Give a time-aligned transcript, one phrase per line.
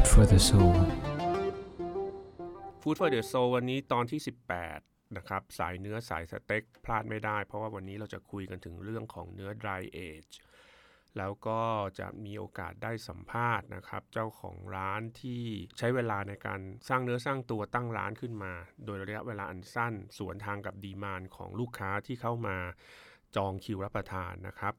[0.00, 0.76] Food for the Soul
[2.80, 4.20] Food for the Soul วันนี้ตอนที่
[4.66, 10.32] 18 นะครับ สายเนื้อสายสเต็กพลาดไม่ได้ เพราะว่าวันนี้เราจะคุยกันถึงเรื่องของเนื้อ dry age
[11.18, 11.60] แล้วก็
[11.98, 15.42] จะมีโอกาสได้สัมภาษณ์นะครับ เจ้าของร้านที่
[15.78, 18.52] ใช้เวลาในการสร้างเนื้อสร้างตัวตั้งร้านขึ้นมา
[18.84, 22.56] โดยระยะเวลาอันสั้น สวนทางกับดีมานของลูกค้าที่เข้ามา
[23.36, 24.74] จองคิวรับประทานนะครับ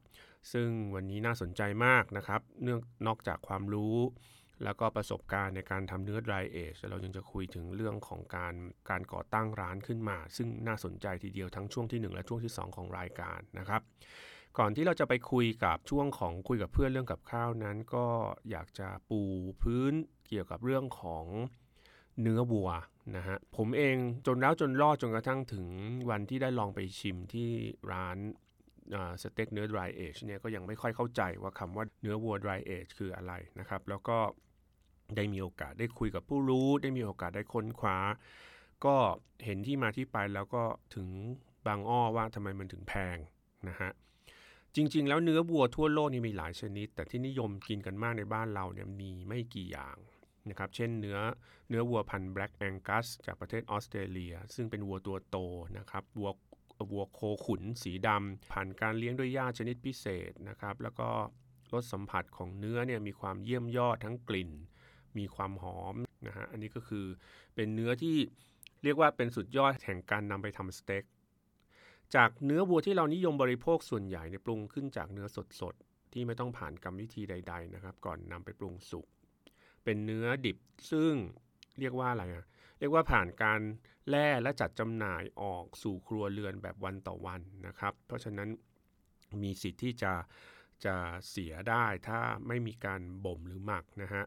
[0.52, 3.96] ซึ่งวันนี้น่าสนใจมากนะครับ เนื่องนอกจากความรู้
[4.64, 8.54] แล้วก็ประสบการณ์ในการทำเนื้อ dry age เรายังจะคุยถึงเรื่องของการ
[8.90, 13.82] การก่อตั้งร้านขึ้นมา ซึ่งน่าสนใจทีเดียวทั้งช่วงที่ 1 และช่วงที่ 2 ของรายการนะครับ
[14.58, 18.06] ก่อนที่เราจะไปคุยกับช่วงของคุยกับเพื่อนเรื่องกับข้าวนั้น ก็
[18.50, 19.20] อยากจะปู
[19.62, 19.92] พื้น
[20.28, 21.26] เกี่ยวกับเรื่องของ
[22.20, 22.70] เนื้อวัว
[23.16, 25.66] นะฮะผมเองจนแล้วจนรอดจนกระทั่งถึง
[26.10, 27.50] วันที่ได้ลองไปชิมที่
[27.92, 28.18] ร้าน
[29.22, 34.18] สเต็กเนื้อ dry age เนี่ยก็ยังไม่ค่อยเข้าใจว่าคำว่าเนื้อวัว dry age คืออะไรนะครับ แล้วก็
[35.16, 37.98] ได้มีโอกาสได้คุยกับผู้รู้ ได้มีโอกาสได้ค้นคว้า
[38.84, 38.96] ก็
[39.44, 40.62] เห็นที่มาที่ไปแล้วก็
[40.94, 41.08] ถึง
[41.66, 43.16] บางอ้อว่าทำไมมันถึงแพง
[43.68, 43.90] นะฮะ
[44.74, 49.96] จริง ๆ แล้วเนื้อวัวทั่วโลกนี่มีหลายชนิด แต่ที่นิยมกินกันมากในบ้านเราเนี่ยมีไม่กี่อย่าง
[50.48, 51.18] นะครับเช่นเนื้อ
[51.68, 55.36] เนื้อวัวพันธุ์ Black Angus จากประเทศออสเตรเลีย ซึ่งเป็นวัวตัวโต
[55.78, 56.30] นะครับวัว
[56.92, 61.08] วัวโคขุนสีดำผ่านการเลี้ยงด้วยหญ้าชนิดพิเศษนะครับแล้วก็
[61.72, 64.50] รสสัมผัสของเนื้อเนี่ยมีความเยี่ยมยอดทั้งกลิ่น
[65.18, 65.94] มีความหอม
[66.26, 67.06] นะฮะอันนี้ก็คือ
[67.54, 68.16] เป็นเนื้อที่
[68.84, 71.04] เรียกว่าเป็นสุดยอดแห่งการนำไปทำสเต็ก
[72.14, 75.26] จากเนื้อวัวที่เรานิยมบริโภคส่วนใหญ่ในปรุงขึ้นจากเนื้อ
[75.60, 79.06] สดๆ ที่ไม่ต้องผ่านกรรมวิธีใด ๆ นะครับ ก่อนนำไปปรุงสุก
[79.84, 80.58] เป็นเนื้อดิบ
[80.90, 81.12] ซึ่ง
[81.80, 82.44] เรียกว่าอะไรอะ
[82.78, 83.60] เรียกว่าผ่านการ
[84.08, 88.48] แล่และจัดจำหน่ายออกสู่ครัวเรือนแบบวันต่อวันนะครับ เพราะฉะนั้น
[89.42, 90.12] มีสิทธิ์ที่จะ
[90.84, 90.96] จะ
[91.30, 94.24] เสียได้ถ้าไม่มีการบ่มหรือหมักนะฮะ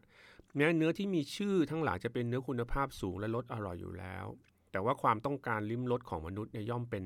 [0.55, 4.25] แม้เนื้อที่มีชื่อทั้งหลายจะเป็นเนื้อคุณภาพสูงและรสอร่อยอยู่แล้ว
[4.71, 7.03] แต่ว่าความต้องการลิ้มรสของมนุษย์เนี่ยย่อมเป็น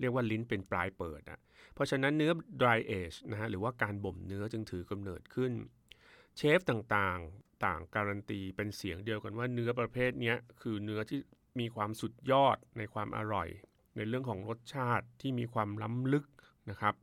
[0.00, 1.40] เรียกว่าลิ้นเป็นปลายเปิดอะ
[1.74, 2.30] เพราะฉะนั้นเนื้อ
[2.60, 5.52] dry age นะฮะหรือว่าการบ่มเนื้อจึงถือกำเนิดขึ้น
[6.36, 11.18] เชฟต่างๆต่างการันตีเป็นเสียงเดียวกันว่าเนื้อประเภทนี้คือเนื้อที่
[11.60, 13.48] มีความสุดยอดในความอร่อย
[13.96, 16.26] ในเรื่องของรสชาติที่มีความล้ำลึก
[16.70, 16.94] นะครับ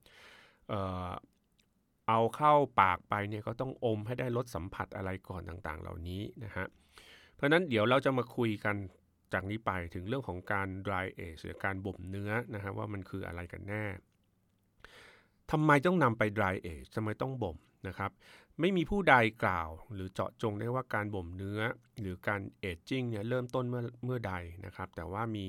[2.07, 6.65] เอาเข้าปากไปเนี่ยก็ต้องอมให้ได้รสสัมผัสอะไรก่อนต่างๆ เหล่านี้นะฮะ
[7.35, 8.75] เพราะนั้นเดี๋ยวเราจะมาคุยกัน
[9.33, 13.85] จากนี้ไปถึงเรื่องของการ dry age หรือการบ่มเนื้อนะฮะว่ามันคืออะไรกันแน่
[15.51, 17.57] ทำไมต้องนำไป dry age ทำไมต้องบ่ม
[17.87, 18.11] นะครับ
[18.59, 21.61] ไม่มีผู้ใดกล่าวหรือเจาะจงได้ว่าการบ่มเนื้อ
[21.99, 24.33] หรือการเอจจิ้งเนี่ยเริ่มต้นเมื่อเมื่อใด
[24.65, 25.47] นะครับ แต่ว่ามี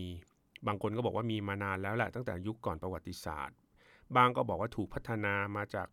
[0.66, 3.56] บางคนก็บอกว่ามีมานานแล้วแหละตั้งแต่ยุคก่อนประวัติศาสตร์
[4.16, 5.88] บางก็บอกว่าถูกพัฒนามาจาก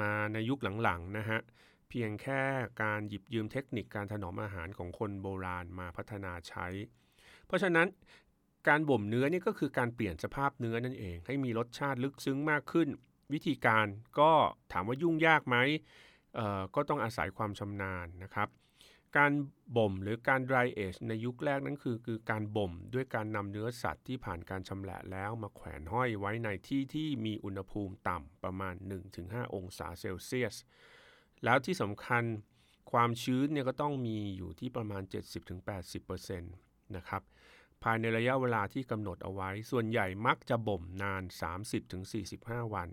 [0.00, 1.40] มาในยุคหลังๆนะฮะ
[1.88, 2.40] เพียงแค่
[2.82, 6.66] การหยิบยืมเทคนิคการถนอมอาหารของคนโบราณมาพัฒนาใช้
[7.46, 7.86] เพราะฉะนั้น
[8.68, 12.88] การบ่มเนื้อนี่ก็คือการเปลี่ยนสภาพเนื้อนั่นเอง ให้มีรสชาติลึกซึ้งมากขึ้น
[13.32, 13.86] วิธีการ
[14.20, 14.32] ก็
[14.72, 15.56] ถามว่ายุ่งยากไหม
[16.74, 18.48] ก็ต้องอาศัยความชำนาญนะครับ
[19.16, 19.32] การ
[19.76, 28.74] บ่มหรือการ dry age ในยุคแรกนั้นคือคือการบ่มด้วยการนำเนื้อสัตว์ที่ผ่านการชำแหละแล้วมาแขวนห้อยไว้ในที่ที่มีอุณหภูมิต่ำประมาณ
[29.14, 30.56] 1-5 องศาเซลเซียส
[31.44, 32.24] แล้วที่สำคัญ
[32.92, 35.02] ความชื้นเนี่ยก็ต้องมีอยู่ที่ประมาณ
[35.78, 37.22] 70-80%นะครับ
[37.82, 41.22] ภายในระยะเวลาที่กำหนดเอาไว้ ส่วนใหญ่มักจะบ่มนาน
[41.98, 42.90] 30-45 วัน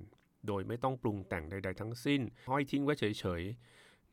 [0.47, 3.53] โดยไม่ต้องปรุงแต่งใด ๆ ทั้งสิ้น ห้อยทิ้งไว้เฉยๆ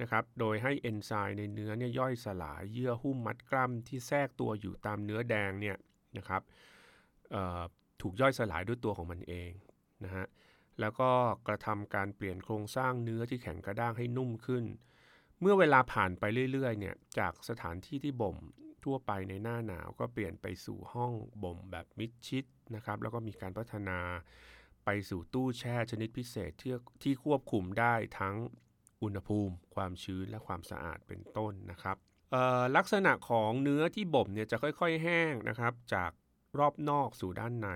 [0.00, 5.76] นะครับ โดยให้เอนไซม์ในเนื้อเนี่ยย่อยสลายเยื่อหุ้มมัดกล้ามที่แทรกตัวอยู่ตามเนื้อแดงเนี่ย
[6.19, 6.42] นะครับ
[8.00, 9.50] ถูกย่อยสลายด้วยตัวของมันเอง
[10.04, 10.26] นะฮะ
[10.81, 11.10] แล้วก็
[11.48, 14.64] กระทำการเปลี่ยนโครงสร้างเนื้อที่แข็งกระด้างให้นุ่มขึ้น
[15.41, 18.36] เมื่อเวลาผ่านไปเรื่อยๆเนี่ยจากสถานที่ที่บ่ม
[18.84, 23.98] ทั่วไปในหน้าหนาวก็เปลี่ยนไปสู่ห้องบ่มแบบมิดชิดนะครับ แล้วก็มีการพัฒนา
[24.84, 26.72] ไปสู่ตู้แช่ชนิดพิเศษที่
[27.03, 28.36] ที่ควบคุมได้ทั้ง
[29.03, 31.97] อุณหภูมิ ความชื้นและความสะอาดเป็นต้นนะครับ
[32.77, 36.10] ลักษณะของเนื้อที่บ่มเนี่ยจะค่อย ๆ แห้งนะครับ จาก
[36.59, 37.68] รอบนอกสู่ด้านใน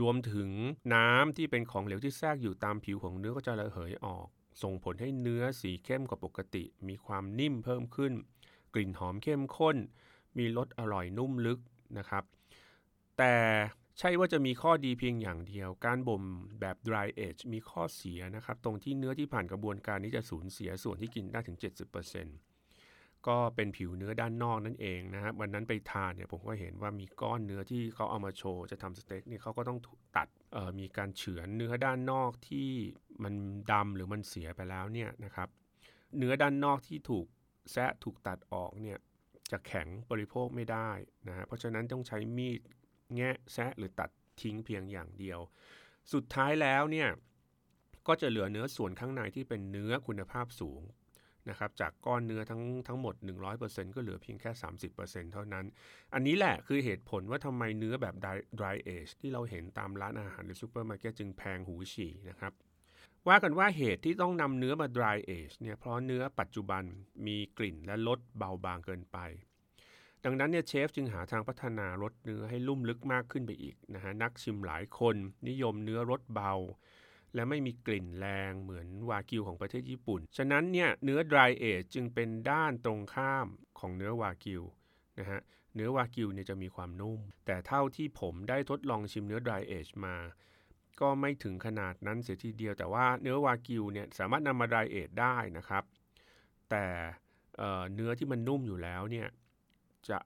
[0.00, 0.50] รวมถึง
[0.94, 4.26] น้ำที่เป็นของเหลวที่แทรกอยู่ตามผิวของเนื้อก็จะระเหยออก
[4.62, 8.12] ส่งผลให้เนื้อสีเข้มกว่าปกติ มีความนิ่มเพิ่มขึ้น
[8.74, 9.76] กลิ่นหอมเข้มข้น
[10.38, 11.60] มีรสอร่อยนุ่มลึก
[11.98, 12.24] นะครับ
[13.18, 13.34] แต่
[13.98, 16.22] ใช่ว่าจะมีข้อดีเพียงอย่างเดียว การบ่ม
[16.60, 21.58] แบบ dry age มีข้อเสียนะครับ ตรงที่เนื้อที่ผ่านกระบวนการนี้จะสูญเสียส่วนที่กินได้ถึง
[22.42, 29.78] 70%ก็เป็นผิวเนื้อด้านนอกนั่นเองนะครับวันนั้นไปทานเนี่ยผมก็เห็นว่ามีก้อนเนื้อที่เขาเอามาโชว์จะทำสเต็กเนี่ยเขาก็ต้อง
[30.16, 30.28] ตัด
[30.78, 32.68] มีการเฉือนเนื้อด้านนอกที่
[33.24, 33.34] มัน
[33.72, 35.48] ดำหรือมันเสียไปแล้วเนี่ยนะครับ
[36.18, 37.26] เนื้อด้านนอกที่ถูก
[37.72, 38.98] แซะถูกตัดออกเนี่ย
[39.50, 40.90] จะแข็งบริโภคไม่ได้
[41.28, 42.60] นะฮะเพราะฉะนั้นต้องใช้มีด
[43.14, 44.10] แงะแซะหรือตัด
[44.40, 45.40] ทิ้งเพียงอย่างเดียว
[46.12, 47.08] สุดท้ายแล้วเนี่ย
[48.06, 50.82] ก็จะเหลือเนื้อส่วนข้างในที่เป็นเนื้อคุณภาพสูง
[51.50, 53.14] นะครับจากก้อนเนื้อทั้งทั้งหมด
[53.56, 54.50] 100%ก็เหลือเพียงแค่
[54.92, 55.64] 30%เท่านั้น
[56.14, 58.14] อันนี้แหละคือเหตุผลว่าทำไมเนื้อแบบ
[58.60, 62.52] dry age ที่เราเห็นตามร้านอาหารหรือซูเปอร์มาร์เก็ตจึงแพงหูฉี่นะครับ
[63.28, 66.82] ว่ากันว่าเหตุที่ต้องนำเนื้อมา dry age เนี่ยเพราะเนื้อปัจจุบัน
[67.26, 69.18] มีกลิ่นและรสเบาบางเกินไป
[70.28, 75.16] ดังนั้นเนี่ยเชฟจึงหาทางพัฒนารสเนื้อให้ลุ่มลึกมากขึ้นไปอีกนะฮะนักชิมหลายคน
[75.48, 76.54] นิยมเนื้อรสเบา
[77.34, 83.46] และไม่มีกลิ่นแรงเหมือนวากิวของประเทศญี่ปุ่น ฉะนั้นเนี่ยเนื้อ dry age จึงเป็นด้านตรงข้าม
[83.78, 84.62] ของเนื้อวากิว
[85.18, 85.40] นะฮะ
[85.74, 90.16] เนื้อวากิวเนี่ยจะมีความนุ่ม แต่เท่าที่ผมได้ทดลองชิมเนื้อ dry age มา
[91.00, 95.84] ก็ไม่ถึงขนาดนั้นเสียทีเดียว แต่ว่าเนื้อวากิวเนี่ยสามารถนำมา dry age ได้นะครับ
[96.70, 96.86] แต่
[97.56, 99.28] เเนื้อที่มันนุ่มอยู่แล้วเนี่ย
[100.10, 100.18] จะ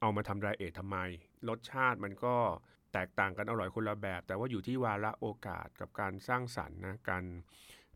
[0.00, 0.96] เอามาทำ dry age ทำไม
[1.48, 2.36] รสชาติมันก็
[2.92, 7.24] แตกต่างกันอร่อยคนละแบบ แต่ว่าอยู่ที่วาระโอกาสกับการสร้างสรรค์นะการ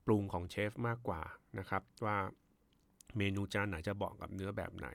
[0.07, 1.23] ปรุงของเชฟมากกว่า
[1.59, 2.19] นะครับ ว่า
[3.17, 4.89] เมนูจานไหนจะบอกกับเนื้อแบบไหน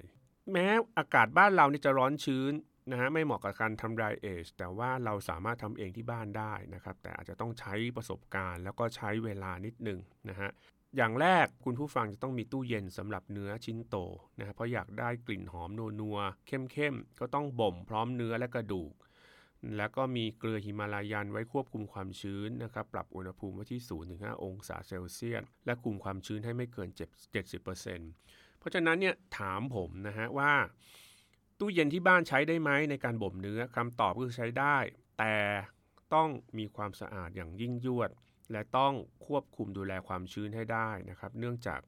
[0.51, 2.53] แม้อากาศบ้านเรานี่จะร้อนชื้น
[2.91, 10.49] นะฮะไม่เหมาะกับการทำ dry age แต่ว่าเราสามารถทำเองที่บ้านได้นะครับ แต่อาจจะต้องใช้ประสบการณ์ แล้วก็ใช้เวลานิดนึงนะฮะ
[10.97, 13.95] อย่างแรกคุณผู้ฟังจะต้องมีตู้เย็นสำหรับเนื้อชิ้นโต
[14.39, 15.69] นะฮะเพราะอยากได้กลิ่นหอม
[15.99, 18.93] นัวๆเข้มๆก็ต้องบ่มพร้อมเนื้อและกระดูก
[19.77, 23.81] แล้วก็มีเกลือหิมาลายันไว้ควบคุมความชื้นนะครับปรับอุณหภูมิไว้ที่
[24.11, 26.89] 0-5 องศาเซลเซียสและคุมความชื้นให้ไม่เกิน
[27.53, 30.53] 70%เพราะฉะนั้นเนี่ยถามผมนะฮะว่า
[31.59, 34.77] ตู้เย็นที่บ้านใช้ได้ไหมในการบ่มเนื้อคำตอบคือใช้ได้
[35.19, 35.35] แต่
[36.13, 38.11] ต้องมีความสะอาดอย่างยิ่งยวด
[38.51, 38.93] และต้อง
[39.25, 41.81] ควบคุมดูแลความชื้นให้ได้นะครับ เนื่องจาก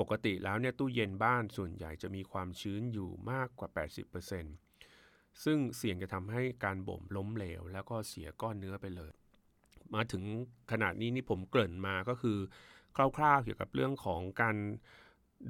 [0.00, 3.68] ปกติแล้วเนี่ยตู้เย็นบ้านส่วนใหญ่จะมีความชื้นอยู่มากกว่า
[4.56, 9.12] 80%ซึ่งเสี่ยงจะทำให้การบ่มล้มเหลว แล้วก็เสียก้อนเนื้อไปเลย
[9.94, 10.24] มาถึง
[10.72, 12.38] ขนาดนี้นี่ผมเกริ่นมาก็คือ
[13.16, 14.56] คร่าวๆเกี่ยวกับเรื่องของการ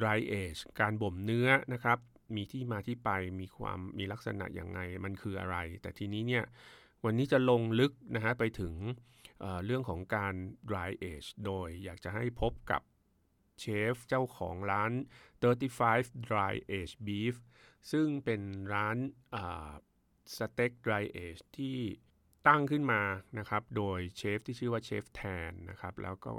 [0.01, 1.99] dry age การบ่มเนื้อนะครับ
[2.37, 3.11] มีที่มาที่ไป
[3.41, 6.45] มีความมีลักษณะอย่างไงมันคืออะไร แต่ทีนี้เนี่ย
[7.05, 8.75] วันนี้จะลงลึกนะฮะไปถึง
[9.41, 10.35] เเรื่องของการ
[10.71, 12.83] dry age โดยอยากจะให้พบกับ
[13.61, 14.93] เชฟเจ้าของร้าน
[15.61, 17.37] 35 dry age beef
[17.93, 18.41] ซึ่งเป็น
[18.75, 18.97] ร้าน
[20.37, 21.79] สเต็ก dry age ที่
[22.49, 23.03] ตั้งขึ้นมา
[23.39, 26.33] นะครับ โดยเชฟที่ชื่อว่าเชฟแทนนะครับ แล้วก็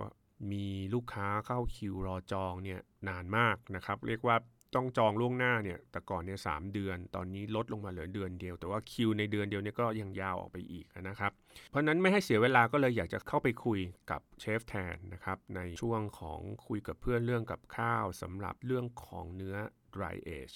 [0.51, 4.37] มีลูกค้าเข้าคิวรอจองเนี่ยนานมากนะครับ เรียกว่า
[4.75, 11.31] ต้องจองล่วงหน้าเนี่ย แต่ก่อนเนี่ยสเดือน ตอนนี้ลดลงมาเหลือเดือนเดียว แต่ว่าคิวในเดือนเดียวเนี่ยก็ยังยาวออกไปอีกนะครับ
[11.69, 13.79] เพราะนั้นไม่ให้เสียเวลาก็เลยอยากจะเข้าไปคุย
[14.11, 19.55] กับเชฟแทนนะครับ ในช่วงของคุยกับเพื่อนเรื่องกับข้าวสำหรับเรื่องของเนื้อ
[19.95, 20.55] dry age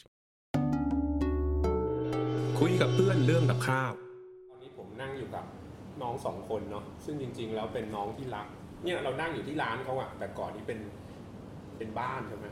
[2.59, 3.91] คุยกับเพื่อนเรื่องกับข้าว
[4.49, 5.45] ตอนนี้ผมนั่งอยู่กับ
[6.01, 8.47] น้องสองคนเนาะ ซึ่งจริง ๆ แล้วเป็นน้องที่รัก
[8.83, 10.79] เนี่ยเรานั่งอยู่ที่ร้านเขาอะแต่ก่อนนี้เป็น
[11.77, 12.47] เป็นบ้านใช่ไหม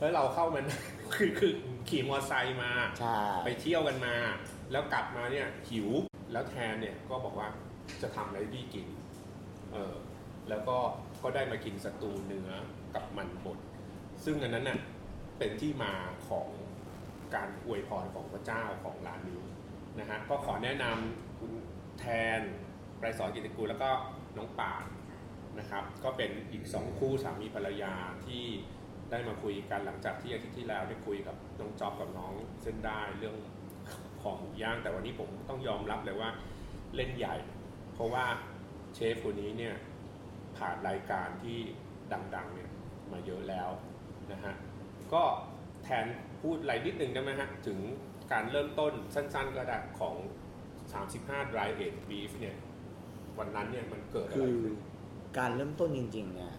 [0.00, 0.64] แล้วเราเข้ามัน
[1.14, 1.52] คือคือ
[1.88, 4.14] ขี่มอเตอร์ไซค์มาใช่ไปเที่ยวกันมา
[4.72, 5.88] แล้วกลับมาเนี่ยหิว
[6.32, 7.48] แล้วแทนเนี่ยก็บอกว่า
[8.02, 8.86] จะทำอะไรดีกิน
[9.72, 9.94] เออ
[10.48, 10.76] แล้วก็
[11.22, 12.50] ก็ได้มากินสตูเนื้อ
[12.94, 13.58] กับมันบด
[14.24, 14.78] ซึ่งอันนั้นน่ะ
[15.38, 15.92] เป็นที่มา
[16.28, 16.48] ของ
[17.34, 19.42] การอวยพรของพระเจ้าของร้านนี้
[19.98, 21.52] นะฮะก็ขอแนะนำคุณ
[21.98, 22.04] แท
[22.38, 22.40] น
[22.98, 23.90] ไกรสอนกิติกูลแล้วก็
[24.36, 24.84] น้องป่าน
[25.58, 27.94] นะครับ ก็เป็นอีกสองคู่สามีภรรยา
[28.26, 28.44] ที่
[29.10, 33.36] ได้มาคุยกันหลังจากที่อาทิตย์ที่แล้วได้คุยกับน้องจอบกับน้องเส้นได้เรื่อง
[34.22, 36.30] ของหมูย่าง แต่วันนี้ผมต้องยอมรับเลยว่า
[36.94, 37.34] เล่นใหญ่
[37.94, 38.24] เพราะว่า
[38.94, 39.74] เชฟคนนี้เนี่ย
[40.56, 41.58] ผ่านรายการที่
[42.12, 42.70] ดังๆเนี่ย
[43.12, 43.70] มาเยอะแล้ว
[44.32, 44.54] นะฮะ
[45.12, 45.22] ก็
[45.84, 46.06] แทน
[46.40, 47.78] พูดอะไรนิดนึงได้ไหมฮะ ถึง
[48.32, 50.16] การเริ่มต้นสั้นๆก็ได้ของ
[50.84, 52.56] 35 dry aged beef เนี่ย
[53.38, 54.58] วันนั้นเนี่ยมันเกิดอะไรคือ
[55.38, 56.52] การเริ่มต้นจริงๆเนี่ย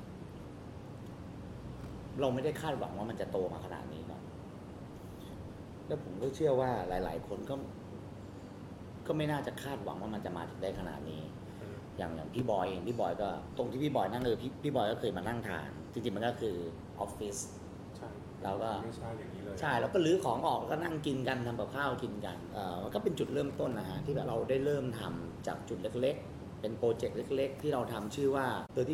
[2.20, 4.22] เราไม่ได้คาดหวังว่ามันจะโตมาขนาดนี้เนาะ
[5.88, 7.56] แล้วผมก็เชื่อว่าหลาย ๆ คนก็
[9.08, 11.22] ก็ไม่น่าจะคาดหวังว่ามันจะมาถึงได้ขนาดนี้
[11.98, 16.56] อย่างอย่างพี่บอยเองพี่บอยก็ ตรงที่พี่บอยนั่งเลยพี่พี่บอยก็เคยมานั่งทาน จริงๆมันก็คือ
[17.00, 17.38] ออฟฟิศ
[17.98, 18.10] ใช่
[18.44, 28.48] แล้วก็ไม่ใช่อย่างนี้เลยใช่แล้วก็รื้อของออกแล้วก็นั่งกินกันทำกับข้าวกินกันเอ่อมันก็เป็นจุดเริ่มต้นนะฮะที่แบบเราได้เริ่มทำจากจุดเล็ก ๆ เป็นโปรเจกต์เล็ก ๆ ที่เราทำชื่อว่า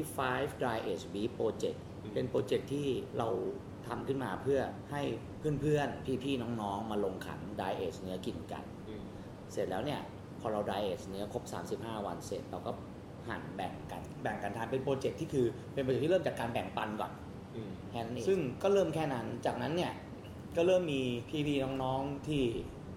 [0.07, 1.77] 35 Dry Age Beef Project
[2.13, 2.87] เป็นโปรเจกต์ที่
[3.17, 3.27] เรา
[3.87, 4.59] ทำขึ้นมาเพื่อ
[4.91, 5.01] ให้
[5.39, 9.03] เพื่อนๆ พี่ๆ น้องๆ มาลงขัน Dry Age เนื้อกินกันอืม
[9.51, 10.01] เสร็จแล้วเนี่ย
[10.39, 11.43] พอเรา Dry Age เนื้อครบ
[11.75, 12.71] 35 วันเสร็จเราก็
[13.27, 17.11] หั่นแบ่งกัน แบ่งกันทานเป็นโปรเจกต์ที่คือเป็นโปรเจกต์ที่เริ่มจากการแบ่งปันก่อน
[17.55, 19.93] อืมแค่นั้นเองซึ่งก็เริ่มแค่นั้นจากนั้นเนี่ย
[20.55, 21.01] ก็เริ่มมี
[21.47, 22.43] พี่ๆ น้องๆ ที่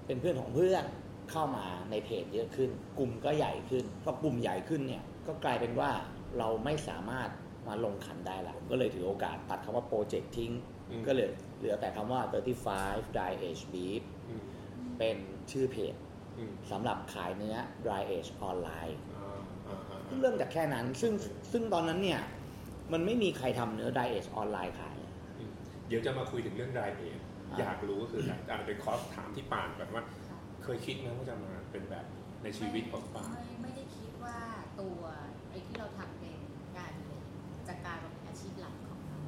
[0.06, 0.84] เป็นเพื่อนของเพื่อน
[1.30, 5.90] เข้ามาในเพจเยอะขึ้น กลุ่มก็ใหญ่ขึ้นพอกลุ่มใหญ่ขึ้นเนี่ยก็กลายเป็นว่า
[6.38, 7.28] เราไม่สามารถ
[7.70, 10.52] มาลงขันได้ละผมก็เลยถือโอกาสตัดคำว่าโปรเจกต์ทิ้ง
[10.90, 12.20] อืมก็เลยเหลือแต่คำว่า
[12.68, 14.42] 35 dry age beef อืม
[14.98, 15.16] เป็น
[15.50, 15.94] ชื่อเพจ
[16.38, 21.12] อืมสำหรับขายเนื้อ dry age ออนไลน์อ่าอ่าอ่าเริ่มจากแค่นั้นซึ่ง
[21.52, 22.20] ซึ่งตอนนั้นเนี่ย
[22.92, 24.96] มันไม่มีใครทำเนื้อ dry age ออนไลน์ขาย
[25.38, 25.50] อืม
[25.88, 27.16] เดี๋ยวจะมาคุยถึงเรื่องรายเอง
[27.50, 30.02] อ่าอยากรู้ก็คืออาจจะเป็นคอร์สถามที่ป่านก่อนว่า
[30.64, 34.38] เคยคิดไหมว่าจะมาเป็นแบบนี้ในชีวิตของป่านไม่ไม่ได้คิดว่า
[34.80, 35.00] ตัว
[35.50, 36.49] ไอ้ที่เราทำเป็นงานเลย
[37.70, 39.18] จะกลายมาเป็นอาชีพหลักของเรา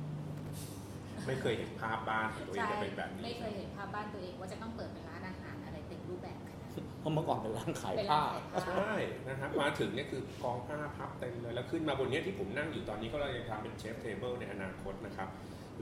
[1.26, 6.70] ไม่เคยเห็นภาพบ้านของตัวเองจะเป็นแบบนี้ไม่เคยเห็นภาพบ้านตัวเองว่าจะต้องเปิดเป็นร้านอาหารอะไรเต็มรูปแบบขนาดนั้น
[7.00, 8.92] เพราะเมื่อก่อนเป็นร้านขายเป็นผ้าร้านขายผ้าใช่
[9.28, 15.28] นะครับมาถึงเนี่ยคือกองผ้าพับเต็มเลยแล้วขึ้นมาบนเนี้ยที่ผมนั่งอยู่ตอนนี้ก็เราจะทำเป็น chef's table ในอนาคตนะครับ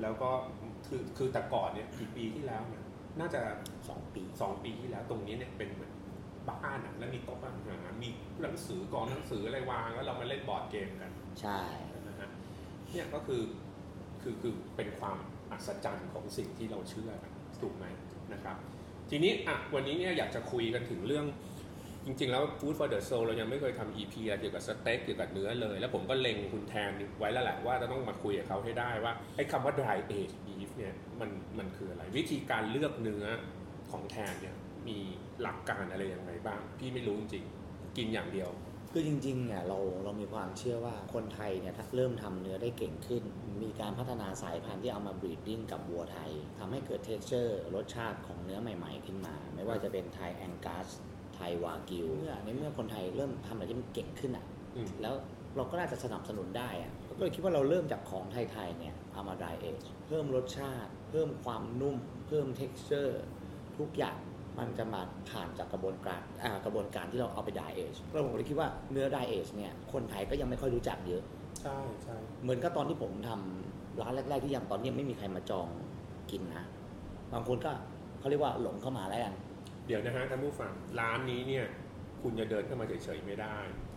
[0.03, 0.31] แล้วก็
[0.87, 2.83] คือคือแต่ก่อนเนี่ยกี่ปีที่แล้วเนี่ย
[3.21, 3.41] น่าจะ
[3.89, 5.93] สองปีสองปีที่แล้วตรงนี้เนี่ยเป็นเหมือน
[6.49, 7.51] บ้านอะแล้วมีโต๊ะอา
[7.83, 8.09] หารมี
[8.43, 11.59] หนังสือกองหนังสืออะไรวางแล้วเรามาเล่นบอร์ดเกมกัน ใช่
[11.95, 12.00] นะฮะ
[12.93, 13.43] เนี่ยก็คือ
[14.23, 15.17] คือคือเป็นความ
[15.53, 17.11] อัศจรรย์ของสิ่งที่เราเชื่อ
[17.63, 17.85] ถูกไหม
[18.33, 18.57] นะครับ
[19.11, 21.27] ทีนี้อะวันนี้เนี่ยอยากจะคุยกันถึงเรื่อง
[22.07, 33.25] จริงๆ แล้ว Food for the Soul เรายังไม่เคยทำ EP อะไรเกี่ยวกับสเต็กเกี่ยวกับเนื้อเลย แล้วผมก็เล็งคุณแทนไว้แล้วแหละว่าจะต้องมาคุยกับเขาให้ได้ว่าไอ้คำว่า dry age beef เนี่ยมันมันคืออะไร วิธีการเลือกเนื้อ
[33.91, 34.57] ของแทนเนี่ย
[34.89, 34.99] มี
[35.43, 37.45] หลักการอะไรยังไงบ้าง พี่ไม่รู้จริง
[37.97, 38.51] กินอย่างเดียว
[38.93, 43.23] คือจริงๆเนี่ยเราเรามีความเชื่อว่าคนไทยเนี่ยถ้าเริ่มทำเนื้อได้เก่งขึ้น
[43.63, 50.89] มีการพัฒนาสายพันธุ์ที่เอามา breeding กับวัวไทยทำให้เกิด texture รสชาติของเนื้อใหม่ๆ ขึ้นมา ไม่ว่าจะเป็นไทยแองกัส
[51.35, 54.45] ไทยวากิวเมื่อในเมื่อคนไทยเริ่มทำอะไรที่มันเก่งขึ้นอะ
[54.77, 55.15] อืมแล้ว
[55.57, 61.97] เราก็น่าจะสนับสนุนได้อะก็เลยคิดว่าเราเริ่มจากของไทยๆเนี่ยเอามา dry age เพิ่มรสชาติ เพิ่มความนุ่ม
[62.29, 63.13] เพิ่ม texture
[63.79, 64.19] ทุกอย่าง
[64.61, 71.23] มันจะมาผ่านจากกระบวนการอ่ากระบวนการที่เราเอาไป dry age เราผมเลยคิดว่าเนื้อ dry age เนี่ยคนไทยก็ยังไม่ค่อยรู้จักเยอะ
[71.63, 75.69] ใช่ใช่เหมือนกับตอนที่ผมทำร้านแรก ๆ ที่ยังตอนนี้ยังไม่มีใครมาจอง
[76.31, 76.65] กินนะ
[77.33, 77.71] บางคนก็
[78.19, 79.35] เขาเรียกว่าหลงเข้ามาแล้วกัน
[79.87, 81.65] เดี๋ยวนะฮะท่านผู้ฟังร้านนี้เนี่ย
[82.23, 83.55] คุณจะเดินเข้ามาเฉยๆไม่ได้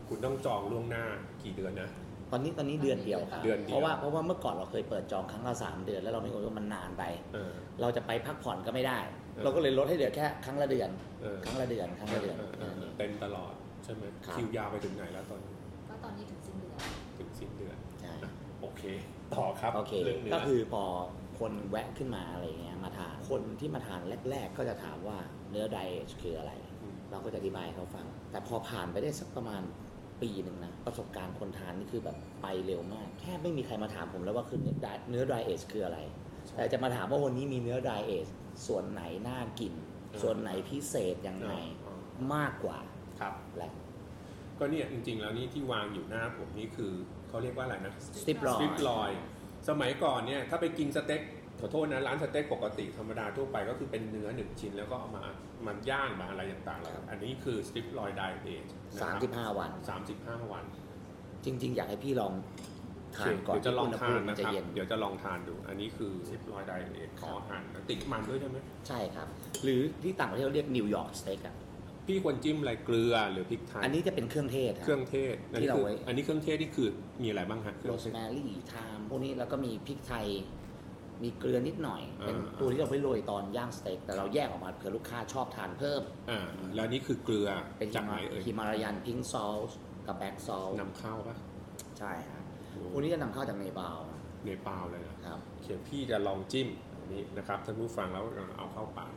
[0.09, 1.03] คุณต้องจองล่วงหน้า
[1.43, 1.89] กี่เดือนนะ
[2.31, 7.03] ตอนนี้ตอนนี้เดือนเดียวครับเดือนเดียวเพราะว่าเพราะว่าเมื่อก่อนเราเคยเปิดจองครั้งละสามเดือนแล้วเราไม่รู้ว่ามันนานไป
[7.33, 7.51] เออ
[7.81, 8.99] เราจะไปพักผ่อนก็ไม่ได้
[9.33, 10.89] เออเราก็เลยลดให้เหลือแค่ครั้งละเดือน
[11.21, 15.55] เออครั้งละเดือนครั้งละเดือนเออเออเออเต็มตลอดใช่ไหมครับคิวยาวไปถึงไหนแล้วตอนนี้
[15.89, 16.77] ก็ตอนนี้ถึงสิ้นเดือน
[17.19, 18.13] ถึงสิ้นเดือนใช่
[18.61, 18.83] โอเค
[19.33, 20.83] ต่อครับโอเคเรื่องเนื้ก็คือพอ
[21.39, 25.17] คนแวะขึ้นมาอะไรเงี้ยมาทานคนที่มาทานแรก ๆ ก็จะถามว่า
[25.49, 26.51] เนื้อไดเอทคืออะไร
[26.83, 29.61] มเราก็จะอธิบายให้เขาฟัง แต่พอผ่านไปได้สักประมาณ
[30.21, 35.99] ปีหนึ่งนะประสบการณ์คนทานนี่คือแบบไปเร็วมาก แทบไม่มีใครมาถามผมแล้วว่าคือเนื้อ dry- เนื้อ dry age คืออะไร
[36.55, 38.31] แต่จะมาถามว่าวันนี้มีเนื้อ dry age
[38.67, 39.73] ส่วนไหนน่ากิน
[40.21, 41.51] ส่วนไหนพิเศษยังไง
[41.85, 41.95] อ๋อ
[42.35, 42.77] มากกว่า
[43.19, 43.71] ครับแหละ
[44.59, 46.91] ก็เนี่ยจริง ๆ แล้วนี่ที่วางอยู่หน้าผมนี่คือ
[47.27, 49.11] เขาเรียกว่าอะไรนะ Strip loin สตริปลอย
[49.69, 51.21] สมัยก่อนเนี่ยถ้าไปกินสเต็ก
[51.59, 55.23] ขอโทษนะร้านสเต็กปกติธรรมดาทั่วไปก็คือเป็นเนื้อหนึ่งชิ้นแล้วก็เอามา
[55.67, 58.65] มันย่างมาอะไรต่างๆแล้วอันนี้คือ striploin dry age
[59.11, 60.65] 35วันสามสิบห้าวัน
[61.45, 62.33] จริง ๆ อยากให้พี่ลอง
[63.17, 69.27] ทาโอนเคก่อนเดี๋ยวจะลองที่ทานอุณหภูมิมันะนจะครับเย็นเดี๋ยวจะลองทานดู อันนี้คือ striploin dry age ขออาหารติดมันด้วยใช่ไหมใช่ครับ
[69.63, 71.55] หรือที่ต่างประเทศเราเรียก New York steak อะ
[72.07, 76.89] พี่ควรจิ้มอะไรเกลือหรือพริกไทย อันนี้จะเป็นเครื่องเทศ เครื่องเทศอันที่นี้เราคือไว้อันนี้เครื่องเทศนี่คือ
[77.23, 80.27] มีอะไรบ้างฮะโรสแมรี่ไทม์พวกนี้แล้วก็มีพริกไทย
[81.23, 86.39] มีเกลือนิดหน่อยอ่าเป็นตัวที่เราไว้โรยตอนย่างสเต็ก แต่เราแยกออกมาเผื่อลูกค้าชอบทานเพิ่ม อ่า
[86.75, 89.55] แล้วนี่คือเกลือ เป็นจากไหนเอ่ย Himalayan pink salt
[90.07, 91.35] กับ black salt นำเข้าปะ
[91.99, 92.42] ใช่ครับ
[92.91, 93.95] พวกนี้จะนำเข้าจากเนปาล
[94.45, 96.67] เนปาลเลยนะครับเขียนพี่จะลองจิ้ม
[96.99, 98.23] อันนี้นะครับท่านผู้ฟังแล้ว
[98.57, 99.11] เอาเข้าปาก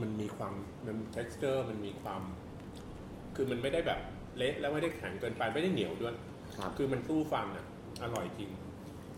[0.00, 0.54] มันมีความ
[0.86, 2.22] มัน texture มันมีความ
[3.34, 4.00] คือมันไม่ได้แบบ
[4.36, 6.14] เละแล้วไม่ได้แข็งเกินไปไม่ได้เหนียวด้วย
[6.56, 7.66] ครับคือมันสู้ฟันอะ
[8.02, 8.50] อร่อยจริง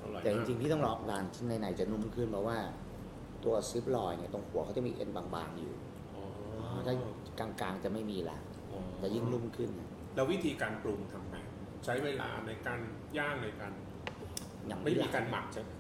[0.03, 2.59] อร่อยแต่จมากริงๆพี่ต้องรอร้านที่ในไหนๆจะนุ่มขึ้นเพราะว่า
[3.45, 5.75] ตัวซิปลอยเนี่ยตรงหัวเขาจะมีเอ็นบางๆอยู่
[6.15, 6.25] อ๋อ
[6.87, 6.95] ถ้า
[7.39, 8.37] กลางๆจะไม่มีละ
[8.71, 9.71] อ๋อจะยิ่งนุ่มขึ้น
[10.15, 11.37] แล้ววิธีการปรุงทำไง
[11.85, 12.81] ใช้เวลาในการ
[13.19, 13.73] ย่างในการ
[14.69, 15.71] อย่างไม่มีหลัการหมักใช่ไหม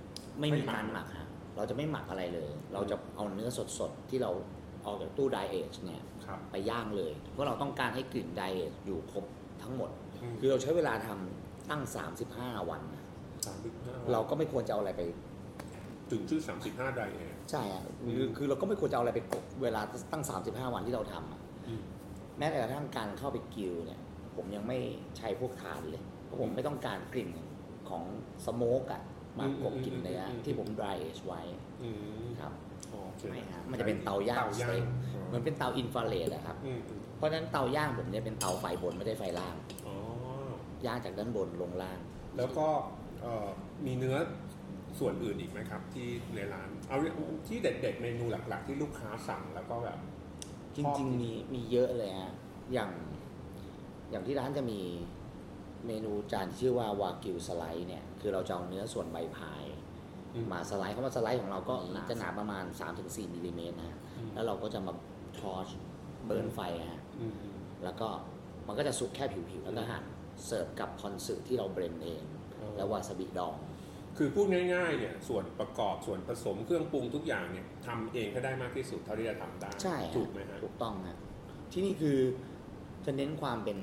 [0.41, 4.31] ไม่มีไม่หมักการหมักฮะเราจะไม่หมักอะไรเลย เราจะเอาเนื้อสดๆที่เรา
[4.87, 9.25] ออกจากตู้ไดเอทเนี่ยครับไปย่างเลย เพราะเราต้องการให้กลิ่นไดเอทอยู่ครบ
[9.63, 9.91] ทั้งหมด
[10.33, 11.83] มคือเราใช้เวลาทำตั้ง
[12.27, 13.05] 35 วันนะ
[13.47, 15.03] สามสิบห้าเราก็ไม่ควรจะเอาอะไรไป
[16.11, 17.83] ถึงชื่อสามสิบห้าไดเอทใช่อะ
[18.17, 19.81] คือคือเราก็ไม่ควรจะเอาอะไรไปกบเวลา
[20.13, 21.41] ตั้ง 35 วันที่เราทำอะ
[22.39, 24.01] แม้แต่กระทั่งการเข้าไปกิลเนี่ย
[24.37, 24.79] ผมยังไม่
[25.19, 27.31] ใช้พวกทานเลยเพราะผมไม่ต้องการกลิ่น
[27.89, 28.05] ของ
[28.47, 29.03] สโมกอะ
[29.39, 31.41] มากบกินเนื้ออืมที่ผม dry age ไว้
[31.83, 31.91] อื
[32.23, 32.53] มครับ
[32.93, 34.87] อ๋อโอเคไม่ฮะมันจะเป็นเตาย่างเตาย่าสเต็งก
[35.27, 39.57] เหมือนเป็นเตาอินฟราเรดอะครับอืมอืมเพราะฉะนั้นเตาย่างผมเนี่ยเป็นเตาไฟบนไม่ได้ไฟล่าง
[39.87, 39.93] อ๋
[40.83, 41.99] อย่างจากด้านบนลงล่าง
[42.37, 42.67] แล้วก็
[43.23, 43.49] เอ่อ
[43.87, 44.17] มีเนื้อ
[44.99, 46.99] ส่วนอื่นอีกไหมครับ ที่ในร้านเอา
[47.49, 49.99] ที่เด็ดๆเมนูหลัก ๆ ที่ลูกค้าสั่งแล้วก็แบบ
[50.77, 52.33] จริง ๆ มีมีเยอะเลยฮะ
[52.73, 52.91] อย่าง
[54.11, 54.81] อย่างที่ร้านจะมี
[55.87, 59.65] เมนูจานที่ชื่อว่าวากิวสไลด์เนี่ยคือเราจะเอาเนื้อส่วนใบพาย
[60.35, 62.65] อืมมาสไลด์คำว่าสไลด์ของเราก็หนาจะหนาประมาณ
[62.99, 64.93] 3-4มิลลิเมตรนะฮะอืมแล้วเราก็จะมา
[65.39, 65.69] torch
[66.27, 66.59] burn ไฟ
[66.93, 68.09] ฮะอืมอืมแล้วก็
[68.67, 70.05] มันก็จะสุกแค่ผิวๆแล้วก็หั่น
[70.47, 72.23] เสิร์ฟกับพอนซึที่เรา blend เอง
[72.61, 73.55] อ๋อแล้ววาซาบิดอง
[74.17, 81.19] คือพูดง่ายๆเนี่ยส่วนประกอบส่วนผสมเครื่องปรุงทุกอย่างเนี่ยทำเองให้ได้มากที่สุดเท่าที่จะทำได้ ใช่ฮะถูกไหมฮะถูกต้องฮะ
[81.73, 82.19] ที่นี่คือ
[83.07, 83.79] จะเน้นความเป็น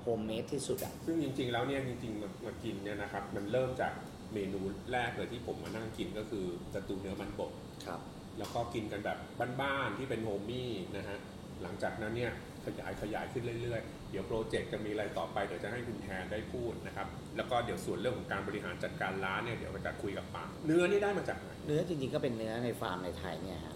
[0.00, 3.92] โฮมเมดที่สุดอะซึ่งจริงๆแล้วเนี่ยจริงๆมามากินเนี่ยนะครับ มันเริ่มจาก
[4.34, 4.60] เมนู
[4.92, 6.44] แรกเลยที่ผมมานั่งกินก็คือ
[6.74, 7.52] สตูเนื้อมันบด
[7.86, 8.00] ครับ
[8.38, 9.18] แล้วก็กินกันแบบ
[9.60, 11.18] บ้านๆที่เป็น homey นะฮะ
[11.62, 12.32] หลังจากนั้นเนี่ย
[12.66, 23.75] ขยายขยายขึ้นเรื่อยๆ เดี๋ยวโปรเจกต์จะมีอะไรต่อไปเดี๋ยวจะให้คุณแทนได้พูดนะครับ แล้วก็เดี๋ยวส่วนเรื่องของการบริหารจัดการร้านเนี่ยเดี๋ยวจะคุยกับปาเนื้อนี่ได้มาจากไหนเนื้อจริงๆก็เป็นเนื้อในฟาร์มในไทยเนี่ยฮะเ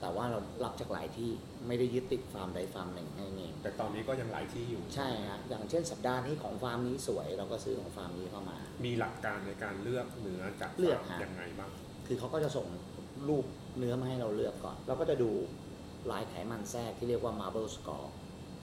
[0.00, 1.30] แต่ว่าเรารับจากหลายที่
[1.66, 11.70] ไม่ได้ยึดติดฟาร์มใดฟาร์มหนึ่งให้เองแต่ตอนนี้ก็ยังหลายที่อยู่ ใช่ฮะอย่างเช่นสัปดาห์นี้ของฟาร์มนี้สวย เราก็ซื้อของฟาร์มนี้เข้ามา มีหลักการในการเลือกเนื้อจากเลือกฟาร์มฮะยังไงบ้าง
[12.06, 12.66] คือเขาก็จะส่ง
[13.28, 13.44] รูป
[13.78, 15.30] เนื้อมาให้เราเลือกก่อน เราก็จะดู
[16.10, 18.08] ลายไขมันแทรกที่เรียกว่า marble score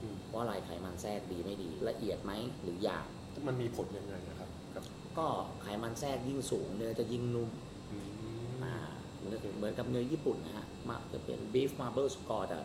[0.02, 2.32] อืมว่าลายไขมันแทรกดีไม่ดีละเอียดไหม
[2.62, 3.06] หรือหยาบ
[3.48, 4.84] มันมีผลยังไงนะครับกับ
[5.18, 5.26] ก็
[5.62, 7.50] ไขมันแทรกยิ่งสูงเนื้อจะยิ่งนุ่ม
[7.92, 7.98] อื
[9.26, 12.56] มอ่าเหมือนเหมือนกับเนื้อญี่ปุ่นนะฮะมาจะเป็น beef marble score แต่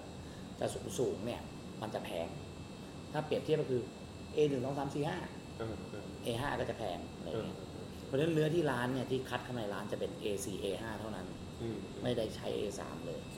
[0.58, 1.41] แต่สูงสูงๆเนี่ย
[1.82, 2.27] มันจะแพง
[3.12, 3.82] ถ้าเปรียบเทียบก็คือ
[4.36, 7.57] A 1 2 3 4 5เออเออ A 5ก็จะแพงอะไรเออเงี้ย
[8.05, 11.27] เพราะฉะนั้นเนื้อที่ร้านเนี่ยที่คัดเข้ามาในร้านจะเป็น A 4 A 5เท่านั้น
[11.62, 13.38] อืมไม่ได้ใช้ A 3เลยโอเค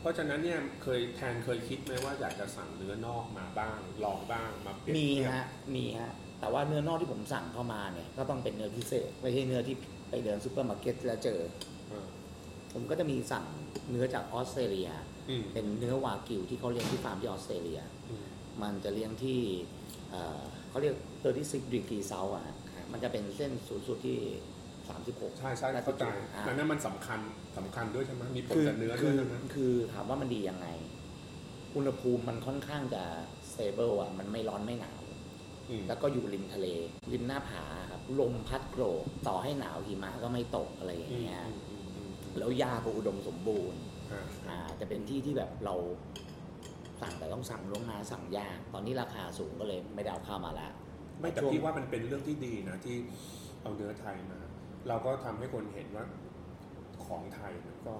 [0.00, 9.76] เพราะฉะนั้นเนี่ยเคยแทนเคยคิดไหมว่าอยากจะสั่งเนื้อนอกมาบ้างลองบ้างมาเปรียบมีเทียบฮะมีฮะแต่ว่าเนื้อนอกที่ผมสั่งเข้ามาเนี่ยก็ต้องเป็นเนื้อพิเศษไม่ใช่เนื้อที่
[10.10, 11.50] ไปเดินซูเปอร์มาร์เก็ตแล้วเจอเออ
[12.78, 13.44] ผมก็จะมีสั่ง
[13.90, 14.90] เนื้อจากออสเตรเลีย
[15.30, 18.24] อืมเป็นเนื้อวากิวที่เขาเลี้ยงที่ฟาร์มที่ออสเตรเลียอืม
[18.62, 19.38] มันจะเลี้ยงที่
[20.10, 20.94] เอ่อเขาเรียก
[21.34, 22.54] 36 degree south อะฮะ
[22.92, 24.18] มันจะเป็นเส้นศูนย์สูตรที่
[24.76, 27.18] 36 ใช่ใช่เข้าใจอ่าแต่นั่นมันสำคัญ
[27.58, 30.68] สำคัญด้วยใช่ไหมมีผลคือกับเนื้อด้คืวยอใช่ไหมคือถามว่ามันดียังไง
[31.76, 33.02] อุณหภูมิมันค่อนข้างจะ
[33.50, 35.02] stable อะ มันไม่ร้อนไม่หนาว
[35.70, 36.66] อืมแล้วก็อยู่ริมทะเล
[37.12, 41.75] ริมหน้าผาครับ ลมพัดโกรกต่อให้หนาวหิมะก็ไม่ตกอะไรอย่างอืมเงี้ยอืมอืมอืม
[42.38, 43.80] แล้วหญ้าก็อุดมสมบูรณ์
[44.12, 45.74] อ่าอ่าจะเป็นที่ที่แบบเรา
[47.00, 50.72] สั่งแต่ต้องสั่งล่วงหน้าสั่งยากตอนนี้ราคาสูงก็เลยไม่ได้เอาเข้ามาแล้ว
[51.20, 52.96] ไม่แต่ช่วงพี่ว่ามันเป็นเรื่องที่ดีนะที่
[53.62, 54.40] เอาเนื้อไทยมา
[54.88, 56.04] เราก็ทำให้คนเห็นว่า
[57.06, 57.94] ของไทยมันก็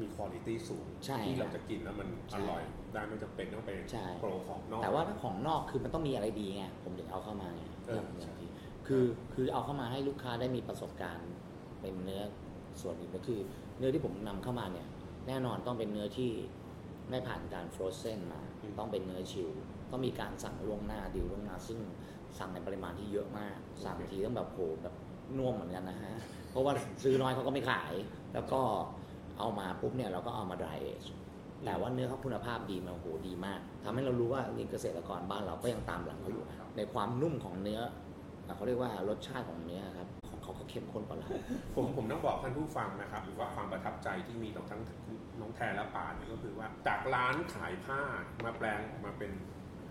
[0.00, 8.50] มีคุณภาพสูงใช่ที่เราฮะจะกินแล้วมันใช่อร่อยได้ไม่จำเป็นต้องไปใช่โปรของนอก แต่ว่าถ้าของนอกคือมันต้องมีอะไรดีไงผมถึงเอาเข้ามาไงเอออย่างใช่ที่
[8.86, 11.32] คือคือเอาเข้ามาให้ลูกค้าได้มีประสบการณ์
[11.80, 12.22] เป็นเนื้อ
[12.80, 13.40] ส่วนหนึ่งก็คือ
[13.82, 14.86] เนื้อที่ผมนำเข้ามาเนี่ย
[15.28, 16.30] แน่นอนต้องเป็นเนื้อที่
[17.10, 18.40] ไม่ผ่านการ frozen มา
[18.78, 19.50] ต้องเป็นเนื้อ chill
[19.90, 21.78] ต้องมีการสั่งล่วงหน้าดิวล่วงหน้า ซึ่ง
[22.38, 24.94] สั่งในปริมาณที่เยอะมากสั่งทีต้องแบบโหแบบ
[25.38, 26.12] น่วมเหมือนกันนะฮะ
[26.50, 27.92] เพราะว่าซื้อน้อยเขาก็ไม่ขาย
[28.34, 28.60] แล้วก็
[29.38, 31.08] เอามาปุ๊บเนี่ยเราก็เอามา dry age
[31.64, 37.80] แต่ว่าเนื้อเขาคุณภาพดีมันโอ้โหดีมากทำให้เรารู้ว่าจริงๆเกษตรกรบ้านเราก็ยังตามหลังเขาอยู่นะในความนุ่มของเนื้อ
[38.46, 40.21] อะเขาเรียกว่ารสชาติของเนื้อครับของ
[40.62, 41.28] เขาก็เข้มข้นกว่าเรา
[41.74, 44.80] ผมผมต้องบอกท่านผู้ฟังนะครับหรือว่าความประทับใจที่มีต่อทั้ง
[45.40, 48.00] น้องแทนและป่านเนี่ยก็คือว่าจากร้านขายผ้า
[48.44, 49.30] มาแปลงออกมาเป็น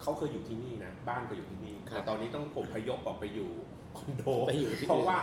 [0.01, 3.51] เขาเคยอยู่ที่นี่นะบ้านก็อยู่ที่นี่ครับแต่ตอนนี้ต้องผมพยพออกไปอยู่
[3.97, 5.19] คอนโดไปอยู่ที่อื่นเพราะว่า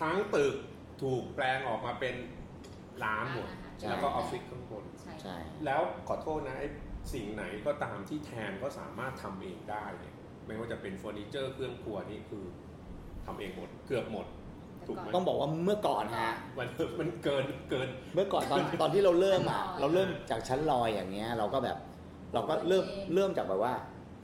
[0.00, 0.54] ทั้งตึก
[1.02, 2.14] ถูกแปลงออกมาเป็น
[3.04, 6.68] ร้านหมดใช่แล้วก็ออฟฟิศข้างบนใช่ใช่แล้วขอโทษนะไอ้
[7.12, 10.14] สิ่งไหนก็ตามที่แทนก็สามารถทำเองได้เนี่ย
[10.46, 12.44] ไม่ว่าจะเป็นเฟอร์นิเจอร์เครื่องครัวนี่คือ
[13.26, 14.26] ทำเองหมดเกือบหมด
[14.88, 16.68] ถูกไหม ต้องบอกว่าเมื่อก่อนฮะ มัน
[17.00, 21.76] มันเกินเกิน เมื่อก่อนตอนตอนที่เราเริ่มอะชั้นลอยเราเริ่มจากชั้นลอยอย่างเงี้ย เราก็แบบ
[22.34, 23.74] เราก็เริ่มเองเริ่มจากแบบว่า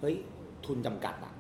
[0.01, 0.17] เฮ้ย
[0.67, 1.33] ทุนจำกัดอะ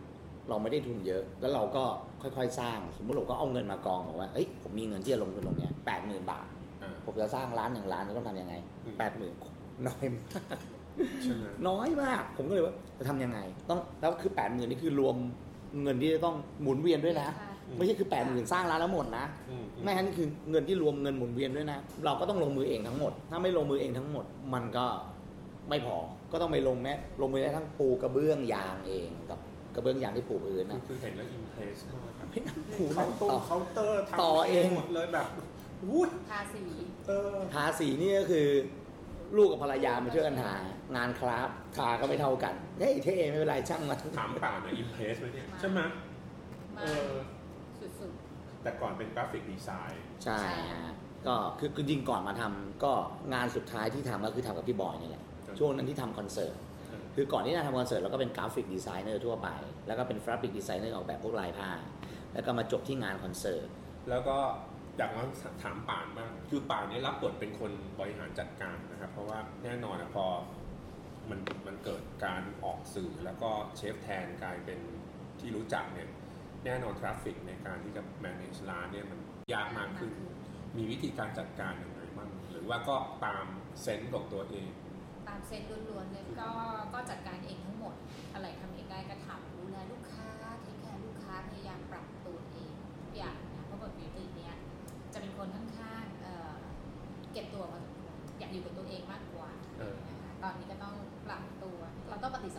[0.48, 1.84] เราไม่ได้ทุนเยอะ แล้วเราก็
[2.22, 6.46] ค่อยๆ สร้าง สมมติเราก็เอาเงินมากองบอกว่าเฮ้ยผมมีเงินที่จะลงทุนตรงเนี้ยแปดหมื่นบาท
[6.82, 9.34] อ่า ผมจะสร้างร้านหนึ่งร้านจะต้องทำยังไงอืม แปดหมื่น
[9.88, 10.56] น้อยมาก
[11.22, 15.16] ใช่ไหมน้อยมาก ผมก็เลยว่าจะทำยังไง ต้องแล้วคือแปดหมื่นนี่คือรวม
[15.82, 17.28] เงินที่จะต้องหมุนเวียนด้วยนะ
[17.76, 24.24] ไม่ใช่คือแปดหมื่นสร้างร้านแล้วหมดนะอืมไม่งั้นคือเงินที่รวมเงินหมุนเวียนด้วยนะ เราก็ต้องลงมือเองทั้งหมด ถ้าไม่ลงมือเองทั้งหมด
[24.54, 24.86] มันก็
[25.68, 25.96] ไม่พอ
[26.32, 29.38] ก็ต้องไปลงแม้ลงมือได้ทั้งปูกระเบื้องยางเองกับ
[29.74, 32.28] กระเบื้องยางที่ปูพื้นคือนะคือเห็นแล้ว impress มากครับ
[32.78, 35.26] ปูเขานั่งตรงต่อเคาน์เตอร์ทำต่อเองหมดเลยแบบ
[35.90, 36.62] วุ้ยทาสี
[37.08, 38.48] เออทาสีนี่ก็คือ
[39.36, 40.52] ลูกกับภรรยามาช่วยกันทา
[40.96, 45.80] งาน craft ทาก็ไม่เท่ากันเฮ้ยเท่ไม่เป็นไรช่างมันถามป่านนะ impress ไหมเนี่ยใช่ไหม
[46.76, 47.33] มาเออสุด
[48.64, 50.38] แต่ก่อนเป็น graphic designใช่
[50.72, 50.92] ฮะ
[51.26, 52.92] ก็คือคือจริงก่อนมาทำก็
[53.34, 55.24] งานสุดท้ายที่ทำก็คือทำกับพี่บอยนี่แหละ
[55.58, 56.56] ช่วงนั้นที่ทำคอนเสิร์ต
[56.88, 59.48] เออคือก่อนที่จะทำคอนเสิร์ตเราก็เป็น graphic designer ทั่วไป
[59.86, 61.70] แล้วก็เป็น graphic designer ออกแบบพวกลายผ้า
[62.34, 63.68] แล้วก็มาจบที่งานคอนเสิร์ต
[64.10, 64.36] แล้วก็
[64.98, 65.22] อยากมา
[65.62, 70.26] ถามป่านบ้างคือป่านเนี่ยรับบทเป็นคนบริหารจัดการนะครับ เพราะว่าแน่นอนนะพอ
[71.30, 74.78] มันมันเกิดการออกสื่อแล้วก็เชฟแทนกลายเป็น
[75.40, 76.08] ที่รู้จักเนี่ย
[76.64, 79.20] แน่นอน traffic ในการที่จะ manage ร้านเนี่ยมัน
[79.52, 80.12] ยากๆมากขึ้น
[80.76, 83.44] มีวิธีการจัดการยังไงบ้างหรือว่าก็ตาม
[83.82, 84.68] sense ของตัวเอง
[85.28, 86.50] ตาม sense ล้วนๆเลยก็
[86.92, 87.94] ก็จัดการเองทั้งหมด
[88.34, 90.28] อะไรทำเองได้ก็ทำดูแลลูกค้า
[90.62, 94.54] take care ลูกค้าพยายามปรับตัวเองทุกอย่างนะเพราะบทบิวตี้เนี้ย
[95.12, 96.56] จะเป็นคนค่อนข้างเอ่อ
[97.32, 100.94] เก็บตัวพอสมควรอยากอยู่กับตัวเองมากกว่าเออนะคะตอนนี้ก็ต้อง
[101.26, 102.50] ปรับตัว เราต้องปฏิ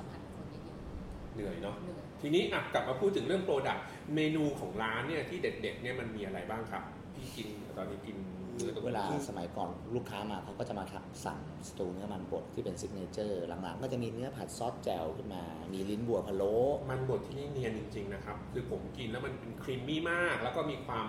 [1.36, 6.84] เหนื่อยเนาะๆเหนื่อยทีนี้อะกลับมาพูดถึงเรื่อง product เมนูของร้านเนี่ยที่เด็ดๆเนี่ยมันมีอะไรบ้างครับ
[7.16, 8.18] พี่กินตอนนี้กิน
[8.56, 10.86] เนื้อตรงเวลานี้สมัยก่อนลูกค้ามาเขาก็จะมา
[11.26, 15.44] สั่งสตูเนื้อมันบดที่เป็น signature หลังๆ ก็จะมีเนื้อผัดซอสแจ่วขึ้นมา
[15.74, 16.56] มีลิ้นวัวพะโล้
[16.90, 21.06] มันบดที่นี่เนียนจริง ๆ นะครับ คือผมกินแล้วมันเป็น creamy มาก แล้วก็มีความ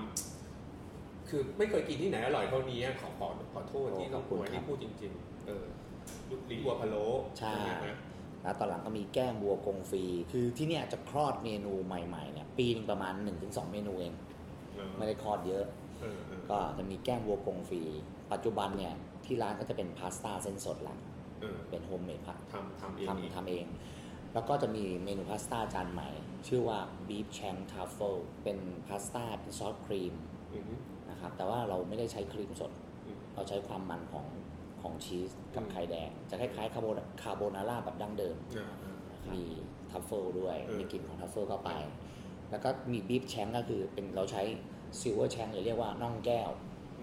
[1.28, 5.64] คือไม่เคยกินที่ไหนอร่อยเท่านี้ขอขอขอโทษที่ต้องอวยที่พูดจริง ๆ เออ
[6.50, 7.04] ลิ้นวัวพะโล้
[7.38, 7.96] ใช่ไหมฮะ
[8.46, 14.12] แล้วตอนหลังก็มีแก้มวัว confit คือที่เนี่ยจะคลอดเมนูใหม่ๆเนี่ยปีหนึงประมาณ 1-2 เมนูเอง
[14.74, 15.64] เออไม่ได้คลอดเยอะ
[16.00, 17.82] เออเออก็จะมีแก้มวัว confit
[18.32, 20.98] ปัจจุบันเนี่ยที่ร้านก็จะเป็นพาสต้าเส้นสดหลัง
[21.40, 23.66] เออเป็น homemade พัทำทำเองอีกทำทำเอง
[24.34, 26.10] แล้วก็จะมีเมนูพาสต้าจานใหม่
[26.48, 26.78] ชื่อว่า
[27.08, 30.14] beef shank truffle เป็นพาสต้าเป็นซอสครีม
[30.54, 30.74] อือฮึ
[31.10, 32.72] นะครับแต่ว่าเราไม่ได้ใช้ครีมสด
[33.06, 34.26] อืมเราใช้ความมันของ
[34.82, 36.86] ของชีสกับอืมไข่แดง จะคล้ายๆคาโบ
[37.22, 38.96] คาโบนาร่าแบบดั้งเดิมอ่าอ่า
[39.34, 39.44] มี
[39.90, 41.70] ทัฟเฟิลด้วยเออมีกลิ่นของทัฟเฟิลเข้าไป
[42.50, 44.42] แล้วก็มี beef shank ก็คือเป็นเราใช้
[45.00, 46.50] silver shank หรือเรียกว่าน่องแก้ว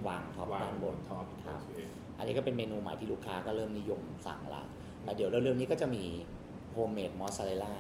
[0.08, 1.80] วาง top วางด้านบน top ครับโอเค
[2.18, 4.62] อันนี้ก็เป็นเมนูใหม่ที่ลูกค้าก็เริ่มนิยมสั่งละ
[5.04, 6.04] แล้วเดี๋ยวเร็วๆนี้ก็จะมี
[6.74, 7.74] homemade มอสซาเรลล่า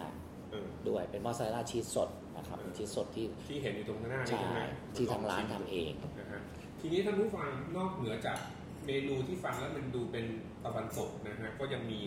[0.51, 4.59] เออด้วยเป็นมอสซาเรลล่าชีสสดนะครับเออเป็นชีสสดที่ที่เห็นอยู่ตรงข้างหน้านี่ใช่ใช่ไหม
[4.95, 6.39] ที่ทางร้านทำเองนะฮะ
[6.79, 8.37] ทีนี้ท่านผู้ฟังนอกเหนือจาก
[8.87, 10.25] เมนูที่ฟังแล้วมันดูเป็น
[10.65, 11.99] ตะวันตกนะฮะก็ยังมี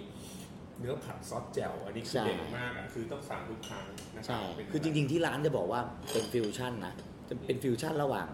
[0.78, 3.84] เนื้อผัดซอสแจ่วอันนี้คือใช่เด่นมากอะคือต้องสั่งทุกครั้ง
[4.16, 5.80] นะครัใช่เป็นคือจริง ๆ ที่ร้านจะบอกว่า
[6.12, 6.94] เป็นฟิวชั่นนะ
[7.28, 8.28] จะเป็นฟิวชั่นระหว่าง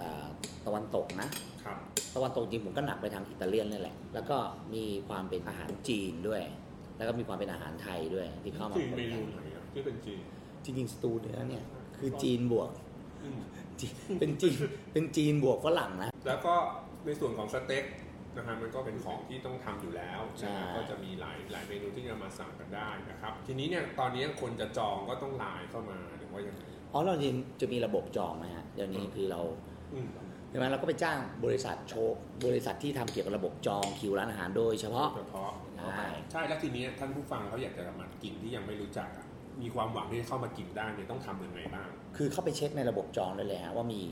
[0.00, 0.26] อ่า
[0.66, 1.28] ตะวันตกนะ
[1.64, 1.78] ครับ
[2.14, 4.36] ตะวันตกจริงผมก็หนักไปทางอิตาเลียนนี่แหละ แล้วก็
[4.74, 6.42] มีความเป็นอาหารจีนด้วย
[6.96, 10.20] แล้วก็มีความเป็นอาหารไทยด้วยที่เข้ามาจีนปเมนกันูนไหนอะที่เป็นจีน
[10.64, 11.64] จริงๆสตูเนื้อเนี่ย
[11.98, 12.70] คือจีนบวก
[13.24, 13.40] อืม
[13.80, 14.58] จีนเป็นจีน
[14.92, 16.54] เป็นจีนบวกฝรั่งนะ แล้วก็
[17.08, 17.84] ในส่วนของสเต็ก
[18.36, 29.40] นะฮะมันก็เป็นของที่ต้องทำอยู่แล้วใช่นะฮะก็จะมีหลายหลายเมนูที่จะมาสั่งกันได้นะครับ ทีนี้เนี่ยตอนนี้คนจะจองก็ต้องไลน์เข้ามาหรือว่ายังไงอ๋อเราจริงจะมีระบบจองนะฮะเดี๋ยวนี้คือเรา
[29.94, 30.08] อืม
[30.50, 32.16] ใช่ไหมเราก็ไปจ้างบริษัทโชว์
[32.46, 39.26] บริษัทที่ทำเกี่ยวกับระบบจองคิวร้านอาหารโดยเฉพาะเฉพาะใช่ใช่แล้วทีนี้ท่านผู้ฟังเขาอยากจะมากินที่ยังไม่รู้จักอะ
[39.62, 44.02] มีความหวังที่จะเข้ามากินได้เนี่ยต้องทำยังไงบ้าง คือเข้าไปเช็คในระบบจองได้เลยฮะว่ามี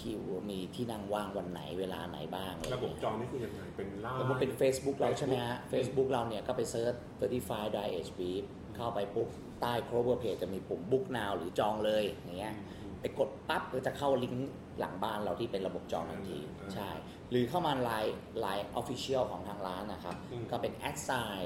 [0.00, 6.94] คิวมีที่นั่งว่างวันไหนเวลาไหนบ้างอไอย่างระบบเงี้ยจองนี่คือยังไงเป็นไล่แล้วมันเป็น Facebook เราใช่ไหมฮะ Facebook เราเนี่ยก็ไปเซิร์ช
[7.34, 8.44] 35 Dry Age Beef
[8.76, 9.28] เข้าไปปุ๊บ
[9.60, 12.54] ใต้ cover page จะมีปุ่ม book now หรือจองเลยอย่างเงี้ย
[13.00, 16.38] ไปกดปั๊บก็จะเข้าลิงก์หลังบ้านเราที่เป็นระบบจองทันที
[16.74, 16.90] ใช่
[17.30, 20.16] หรือเข้ามาไลน์ไลน์ official ของทางร้านนะครับ
[20.50, 21.44] ก็เป็น a d sign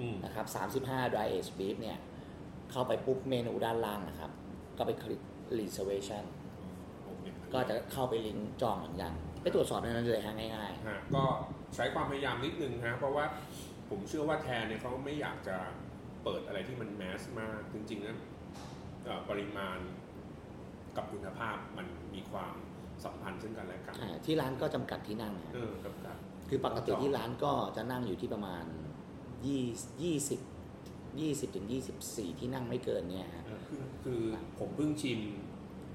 [0.00, 0.46] อืมนะครับ
[0.84, 1.98] 35 Dry Age Beef เนี่ย
[2.70, 4.30] เข้าไปปุ๊บเมนูด้านล่างนะครับ
[4.78, 5.20] ก็ไปคลิก
[5.58, 6.41] reservation โอเค
[7.54, 9.12] ก็จะเข้าไปลิงก์จองเหมือนกัน
[9.42, 11.24] ไปตรวจสอบในนั้นเลยฮะง่ายฮะก็
[11.74, 13.24] ใช้ความพยายามนิดนึงฮะเพราะว่า
[13.90, 15.56] ผมเชื่อว่าแทนเนี่ยเขาไม่อยากจะ
[16.24, 18.16] เปิดอะไรที่มันแมสมากจริงๆนะ
[19.04, 19.78] เอ่อปริมาณ
[20.96, 22.54] กับคุณภาพมันมีความ
[23.04, 26.16] สัมพันธ์ซึ่งกันและกันๆอ่าที่ร้านก็จำกัดที่นั่งนะเออกับกับ
[26.48, 28.64] คือปกติที่ร้านก็จะนั่งอยู่ที่ประมาณ
[29.52, 31.66] 20 20 20ถึง
[32.02, 34.22] 24 ที่นั่งไม่เกินเนี่ยฮะเออคือคือ
[34.58, 35.20] ผมเพิ่งชิม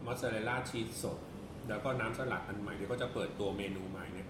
[0.05, 1.17] มอสซาเรลล่าชีสสด
[1.69, 4.27] แล้วก็น้ำสลัดอันใหม่ที่ก็จะเปิดตัวเมนูใหม่เนี่ย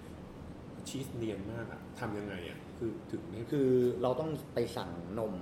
[0.88, 3.68] ชีสเนียนมากอะทำยังไงอะคือถึงได้คือ
[4.02, 5.34] เราต้องไปสั่งนม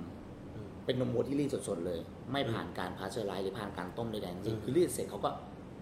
[0.53, 1.99] เออเป็นนมวัวที่รีดสดๆเลย
[2.31, 5.29] ไม่ผ่านการพาสเจอร์ไลซ์หรือผ่านการต้มใดๆทั้งสิ้นอืมคือรีดเสร็จเขาก็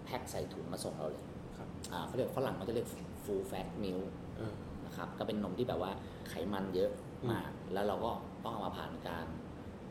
[0.04, 1.24] แพ็คใส่ถุงมาส่งเราเลย
[1.58, 2.88] ครับอ่าเขาเรียกฝรั่งเขาจะเรียก
[3.24, 4.52] full fat milk เออ
[4.86, 5.92] นะครับก็เป็นนมที่แบบว่า
[6.28, 6.90] ไขมันเยอะ
[7.22, 8.12] อืมมาก แล้วเราก็
[8.44, 9.26] ต้องเอามาผ่านการ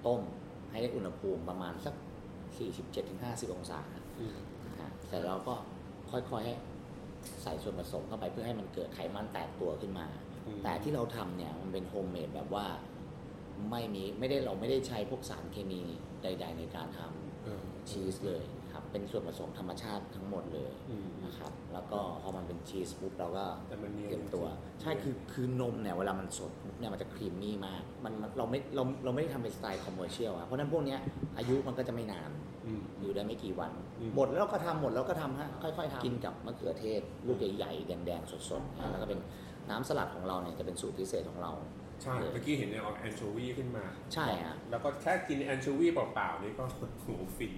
[0.06, 0.22] ต้ม
[0.72, 1.96] ให้ได้อุณหภูมิประมาณสัก
[2.70, 3.80] 47-50 องศา
[4.20, 5.54] อืมนะฮะแต่เราก็
[6.32, 6.56] ค่อยๆให้
[7.44, 10.08] ใส่ส่วนผสมเข้าไปเพื่อให้มันเกิดไขมันแตกตัวขึ้นมา
[10.48, 12.66] อืมแต่ที่เราทำเนี่ยมันเป็น homemade แบบว่า
[13.72, 15.82] ไม่มีไม่ได้เราไม่ได้ใช้พวกสารเคมี
[16.24, 24.46] ใด ๆ ในการทำเออชีสเลยครับเป็นส่วนผสมธรรมชาติทั้งหมดเลยอืมนะครับแล้วก็พอมันเป็นชีสปุ๊บเราก็แต่มันเนียนเตรียมตัว
[24.82, 31.00] ใช่คือคือนมเนี่ยเวลามันสดปุ๊บเนี่ยมันจะ creamy มากมันมันเราไม่เราเราไม่ได้ทำเป็นสไตล์ commercial อะเพราะฉะนั้นพวกเนี้ย
[31.38, 32.30] อายุมันก็จะไม่นาน
[32.66, 39.20] อืมอยู่ได้ไม่กี่วันอืมหมดแล้วก็ทำหมดแล้วก็ทำฮะค่อยๆทำกินกับมะเขือเทศ ลูกใหญ่ๆแดงๆสดๆนะแล้วก็เป็น
[39.70, 41.52] น้ำสลัดของเราเนี่ยจะเป็นสูตรพิเศษของเรา
[42.04, 46.64] ใช่เมื่อกี้เห็นเนี่ยเอาแอนโชวีขึ้นมา ใช่ฮะแล้วก็แค่กินแอนโชวีเปล่าๆนี่ก็
[47.04, 47.54] โหฟิน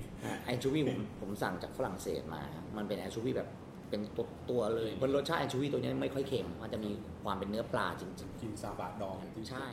[0.46, 3.50] แอนชูวีผมผมสั่งจากฝรั่งเศสมาฮะมันเป็นแอนชูวีแบบ
[3.90, 6.92] เป็นตัวตัวเลยบนรสชาติแอนชูวีตัวเนี้ยไม่ค่อยเค็ม มันจะมี
[7.24, 9.68] ความเป็นเนื้อปลาจริงกินซาบะดองอย่างที่ๆใช่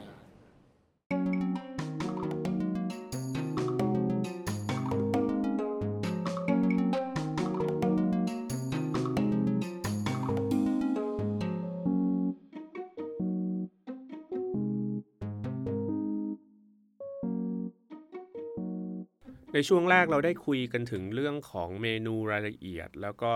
[19.55, 23.35] ในช่วงแรกเราได้คุยกันถึงเรื่องของเมนูรายละเอียด แล้วก็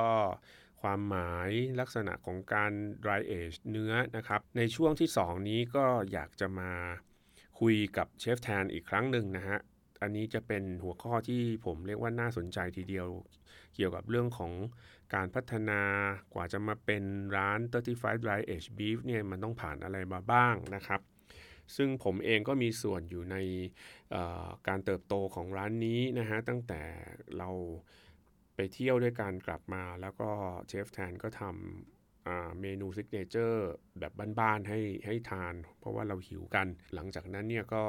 [0.83, 1.51] ความหมาย
[1.81, 2.73] ลักษณะของการ
[3.05, 6.73] dry age เนื้อนะครับ ในช่วงที่ 2 นี้ก็อยากจะมา
[7.61, 9.59] คุยกับเชฟแทนอีกครั้งหนึ่งนะฮะ
[10.03, 13.09] อันนี้จะเป็นหัวข้อที่ผมเรียกว่าน่าสนใจทีเดียว
[13.75, 14.53] เกี่ยวกับเรื่องของ
[15.15, 15.83] การพัฒนา
[16.35, 17.05] กว่าจะมาเป็น
[17.37, 17.59] ร้าน
[17.93, 21.01] 35 dry age beef เนี่ยมันต้องผ่านอะไรมาบ้างนะครับ
[21.77, 23.37] ซึ่งผมเองก็มีส่วนอยู่ใน
[24.69, 26.83] การเติบโตของร้านนี้นะฮะตั้งแต่
[27.39, 27.51] เรา
[28.55, 30.31] ไปเที่ยวด้วยกันกลับมาแล้วก็
[30.69, 37.85] เชฟแทนก็ทำเมนูซิกเนเจอร์แบบบ้านๆให้ให้ทาน เพราะว่าเราหิวกัน หลังจากนั้นเนี่ยก็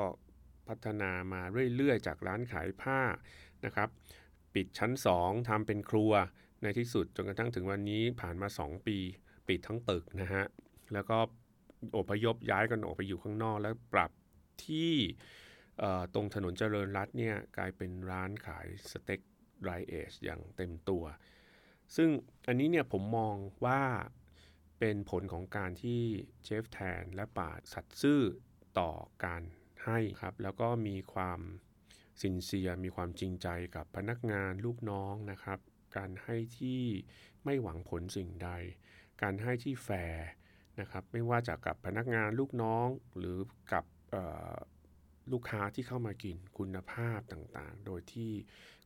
[0.67, 1.41] พัฒนามา
[1.75, 2.99] เรื่อยๆ จากร้านขายผ้า
[3.65, 3.89] นะครับ
[4.53, 6.11] ปิดชั้น 2ทำเป็นครัว
[6.63, 8.97] ในที่สุดจนกระทั่งถึงวันนี้ผ่านมา 2 ปี
[9.47, 10.43] ปิดทั้งตึกนะฮะ
[10.93, 11.17] แล้วก็
[11.97, 14.11] อพยพย้ายกันออกไปอยู่ข้างนอก แล้วปรับ
[14.65, 14.93] ที่
[16.13, 19.21] ตรงถนนเจริญรัตน์เนี่ยกลายเป็นร้านขายสเต็ก
[19.63, 21.03] ไรเอชอย่างเต็มตัว
[21.95, 22.09] ซึ่ง
[22.47, 23.81] อันนี้เนี่ยผมมองว่า
[24.79, 26.01] เป็นผลของการที่
[26.43, 28.21] เชฟแทนและป่าสัตย์ซื่อ
[28.79, 28.91] ต่อ
[29.25, 29.43] การ
[29.85, 31.39] ให้ครับ แล้วก็มีความ
[32.21, 35.59] สินเซียมีความจริงใจกับพนักงานลูกน้องนะครับ
[35.97, 36.83] การให้ที่
[37.45, 38.49] ไม่หวังผลสิ่งใด
[39.21, 40.25] การให้ที่แฟร์
[40.79, 42.87] นะครับไม่ว่าจะกับพนักงานลูกน้อง
[43.17, 43.37] หรือ
[43.73, 43.85] กับ
[45.31, 48.31] ลูกค้าที่เข้ามากินคุณภาพต่างๆ โดยที่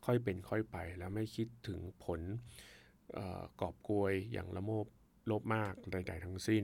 [0.06, 2.22] ค่อยเป็นค่อยไปแล้วไม่คิดถึงผล
[3.18, 4.86] ออกอบโกยอย่างละโมบ
[5.32, 6.64] ลภมากใดๆทั้งสิ้น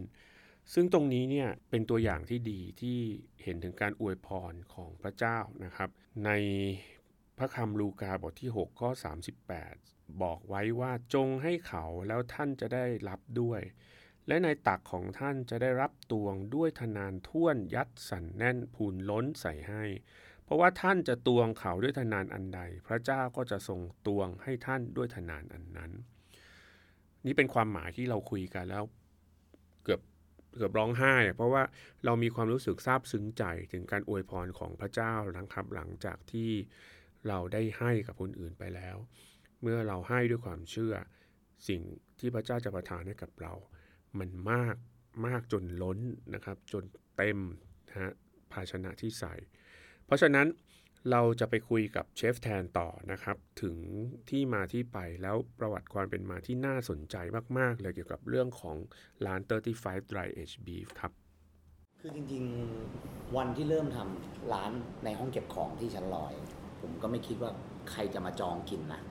[0.73, 2.99] ซึ่งตรงนี้เนี่ยเป็นตัวอย่างที่ดีที่
[3.43, 5.89] เห็นถึงการอวยพรของพระเจ้านะครับ
[6.25, 6.31] ใน
[7.37, 8.89] พระคำลูกาบทที่ 6 ข้อ
[9.55, 13.61] 38 บอกไว้ว่าจงให้เขาแล้วท่านจะได้รับด้วย
[14.29, 19.83] และในตักของท่านจะได้รับตวงด้วยทนานท่วนยัดสันแน่นพูนล้นใส่ให้
[20.43, 25.91] เพราะว่าท่านจะตวงเขาด้วยทนานอันใด พระเจ้าก็จะทรงตวงให้ท่านด้วยทนานอันนั้น
[27.25, 28.83] นี่เป็นความหมายที่เราคุยกันแล้ว
[29.83, 30.01] เกือบ
[30.55, 31.63] เกือบร้องไห้ เพราะว่า
[32.05, 36.49] เรามีความรู้สึกซาบซึ้งใจถึงการอวยพรของพระเจ้านะครับหลังจากที่
[37.27, 38.95] เราได้ให้กับคนอื่นไปแล้ว
[39.61, 40.93] เมื่อเราให้ด้วยความเชื่อ
[41.67, 41.81] สิ่ง
[42.19, 43.53] ที่พระเจ้าจะประทานให้กับเรา
[44.19, 44.75] มันมาก
[45.25, 45.99] มากจนล้น
[46.33, 46.83] นะครับ จน
[47.17, 47.39] เต็ม
[47.89, 48.11] นะฮะ
[48.51, 49.33] ภาชนะที่ใส่
[50.05, 50.47] เพราะฉะนั้น
[51.11, 53.77] เราจะไปคุยกับเชฟแทนต่อนะครับ ถึง
[54.29, 57.15] ที่มาที่ไปแล้วประวัติความเป็นมาที่น่าสนใจ
[57.57, 58.77] มาก ๆ เลยเกี่ยวกับเรื่องของ
[59.25, 59.41] ร้าน
[59.75, 61.11] 35 Dry Age Beef ครับ
[61.99, 62.43] คือจริง
[62.89, 64.71] ๆ วันที่เริ่มทำร้าน
[65.05, 66.33] ในห้องเก็บของที่ชั้นลอย
[66.81, 67.51] ผมก็ไม่คิดว่า
[67.91, 69.01] ใครจะมาจองกินนะ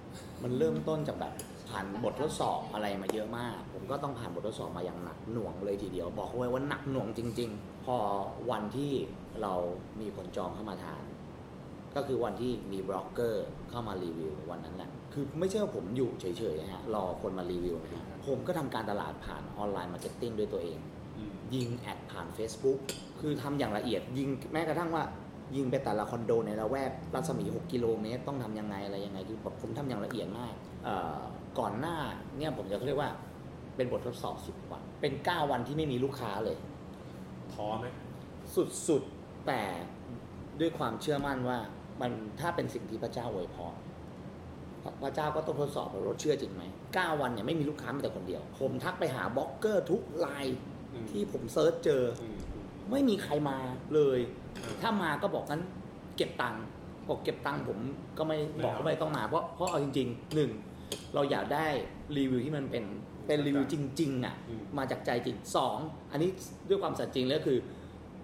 [0.42, 1.34] มันเริ่มต้นจากแบบ
[1.68, 7.96] ผ่านบททดสอบอะไรมาเยอะมาก ผมก็ต้องผ่านบททดสอบมาอย่างหนักหน่วงเลยทีเดียว บอกไว้ว่าหนักหน่วงจริง ๆ พอ
[8.50, 8.92] วันที่
[9.42, 9.54] เรา
[10.00, 11.02] มีคนจองเข้ามาทาน
[11.94, 20.78] ก็คือวันที่มีบล็อกเกอร์เข้ามารีวิววันนั้นแหละคือไม่ใช่ว่าผมอยู่เฉยๆนะฮะรอคนมารีวิวนะฮะผมก็ทำการตลาดผ่าน online marketing ด้วยตัวเอง
[21.54, 22.78] ยิง ad ผ่าน Facebook
[23.20, 25.04] คือทำอย่างละเอียดยิงแม้กระทั่งว่า
[25.56, 31.20] ยิงไปแต่ละคอนโดในละแวกรัศมี 6 กิโลเมตร ต้องทำยังไงอะไรยังไงคือแบบผมทำอย่างละเอียดมากเอ่อ
[31.58, 31.96] ก่อนหน้า
[32.38, 33.10] เนี่ยผมจะเรียกว่า
[33.76, 36.56] เป็นบททดสอบ 10 วัน เป็น 9 วันที่ไม่มีลูกค้าเลย
[37.52, 37.86] ท้อไหม
[38.88, 39.62] สุดๆ แต่
[40.60, 41.58] ด้วยความเชื่อมั่นว่า
[42.00, 43.74] มันถ้าเป็นสิ่งที่พระเจ้าอวยพร
[44.82, 46.62] พระพระเจ้าก็ต้องทดสอบว่าเราเชื่อจริงไหม
[46.96, 50.58] 9วันเนี่ยไม่มีลูกค้ามีแต่คนเดียว ผมทักไปหาบล็อกเกอร์ทุกไลน์
[51.10, 52.02] ที่ผม search เจอ
[52.90, 53.56] ไม่มีใครมา
[53.94, 54.18] เลย
[54.82, 55.62] ถ้ามาก็บอกงั้น
[56.16, 56.62] เก็บตังค์
[57.08, 57.78] บอกเก็บตังค์ผม
[58.18, 60.50] ก็ไม่ไม่บอกเอาว่าไม่ต้องมาเพราะเพราะเอาจริงๆหนึ่ง
[61.14, 61.66] เราอยากได้
[62.16, 62.84] รีวิวที่มันเป็น
[63.26, 65.78] เป็นรีวิวจริง ๆอะอืมมาจากใจจริงสอง
[66.12, 66.30] อันนี้
[66.68, 67.58] ด้วยความสัตย์จริงแล้วคือ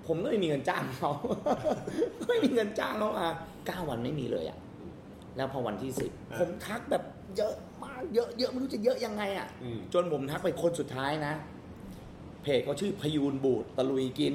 [0.07, 1.12] ผมก็ไม่มีเงินจ้างเขา
[2.29, 3.29] ไม่มีเงินจ้างเขามา
[3.66, 4.59] เก้าวันไม่มีเลยอะ
[5.37, 7.03] แล้วพอวันที่สิบผมทักแบบ
[7.37, 11.33] เยอะมากเยอะเยอะไม่รู้จะเยอะยังไงอะอืมจนผมทักไปคนสุดท้ายนะ
[12.44, 14.35] เพจเขาชื่อพยูนบูดตะลุยกิน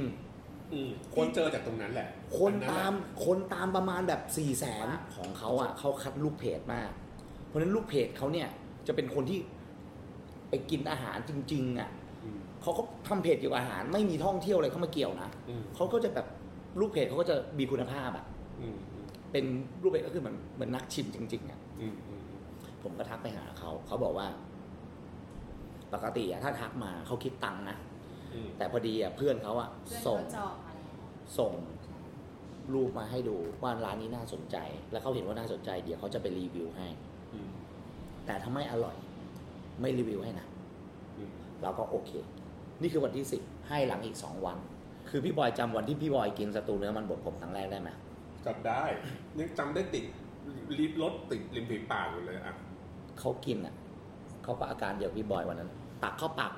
[0.74, 2.08] อืมคนที่เจอจากตรงนั้นแหละ
[2.40, 2.94] คนอัแหละตาม
[3.26, 6.90] คนตามประมาณแบบ4ี่แสนของเขาอะเขาคัดลูกเพจมาก
[7.48, 8.48] เพราะฉะนั้นลูกเพจเขาเนี่ย
[8.88, 9.40] จะเป็นคนที่
[10.50, 11.90] ไปกินอาหารจริง ๆ อะ
[12.24, 16.28] อืมเขาก็ทำเพจเกี่ยวกับอาหาร ไม่มีท่องเที่ยวอะไรเข้ามาเกี่ยวนะอืมเขาก็จะแบบ
[16.80, 18.26] ลูกเพจเขาก็จะมีคุณภาพอะ
[18.62, 19.46] อืมอืมเป็น
[19.82, 22.22] รูปเพจก็คือเหมือนเหมือนนักชิมจริง ๆอะอืมอืม
[22.84, 24.28] ผมก็ทักไปหาเขาเขาบอกว่า
[25.94, 27.89] ปกติอะถ้าทักมาเขาคิดตังค์นะอืม
[28.58, 30.96] แต่พอดีอะเพื่อนเขาอะเพื่อนส่งเขาจองมาแล้ว
[31.38, 31.54] ส่ง
[32.74, 34.58] รูปมาให้ดูว่าร้านนี้น่าสนใจ
[34.92, 36.88] แล้วเขาเห็นว่าน่าสนใจ เดี๋ยวเขาจะไปรีวิวให้
[37.34, 37.50] อืม
[38.26, 38.96] แต่ถ้าไม่อร่อย
[39.82, 40.48] ไม่รีวิวให้นะ
[41.18, 42.12] อืมเราก็โอเค
[42.82, 44.58] นี่คือวันที่สิบให้หลังอีกสองวัน
[45.10, 47.90] คือพี่บอยจำวันที่พี่บอยกินสตูเนื้อมันบดผมครั้งแรกได้ไหม
[48.46, 48.84] จำได้
[49.38, 50.06] ยังจำได้ติด
[50.78, 52.56] ลิฟรถติดริมฝีปากอยู่เลยอะ
[53.20, 53.76] เขากินอะ
[54.44, 55.72] เขาก็อาการเดียวกับพี่บอยวันนั้น
[56.04, 56.52] ตักเข้าปาก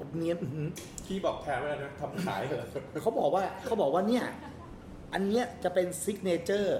[0.00, 0.68] อื้อหืมบดเนียนอื้อหือ
[1.06, 2.66] พี่บอกแทนไว้แล้วนะทำขายเหรอ
[3.02, 4.24] เขาบอกว่าเขาบอกว่าเนี่ย
[5.14, 6.78] อันเนี้ยจะเป็น signature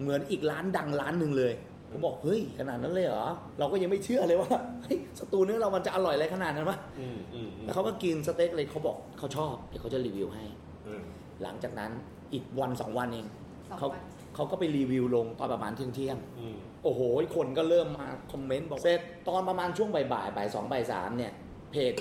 [0.00, 1.52] เหมือนอีกร้านดังร้านหนึ่งเลย
[1.90, 3.26] ผมบอกเฮ้ยขนาดนั้นเลยเหรอ
[3.58, 4.50] เราก็ยังไม่เชื่อเลยว่า
[4.82, 10.44] เฮ้ยสตูเนื้อเรามันจะอร่อยอะไรขนาดนั้นวะอืมอืมอืมแล้วเขาก็กินสเต็กเลยเขาบอกเขาชอบเดี๋ยวเขาจะรีวิวให้
[10.86, 11.02] อืม
[11.42, 11.90] หลังจากนั้น
[12.32, 13.26] อีกวันสองวันเอง
[13.68, 14.02] สองเขาวัน
[14.34, 17.00] เขาก็ไปรีวิวลงตอนประมาณเที่ยงเที่ยงอืมๆโอ้โห
[17.36, 21.32] คนก็เริ่มมา comment บอกเสร็จตอนประมาณช่วงบ่ายบ่ายบ่ายสองบ่ายสามเนี่ย
[21.72, 21.94] เพจ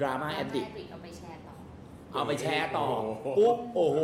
[0.00, 1.54] Drama-addict เอาไปแชร์ต่อ
[2.12, 2.86] เอาไปแชร์ต่อ
[3.36, 4.00] ปุ๊บโอ้โห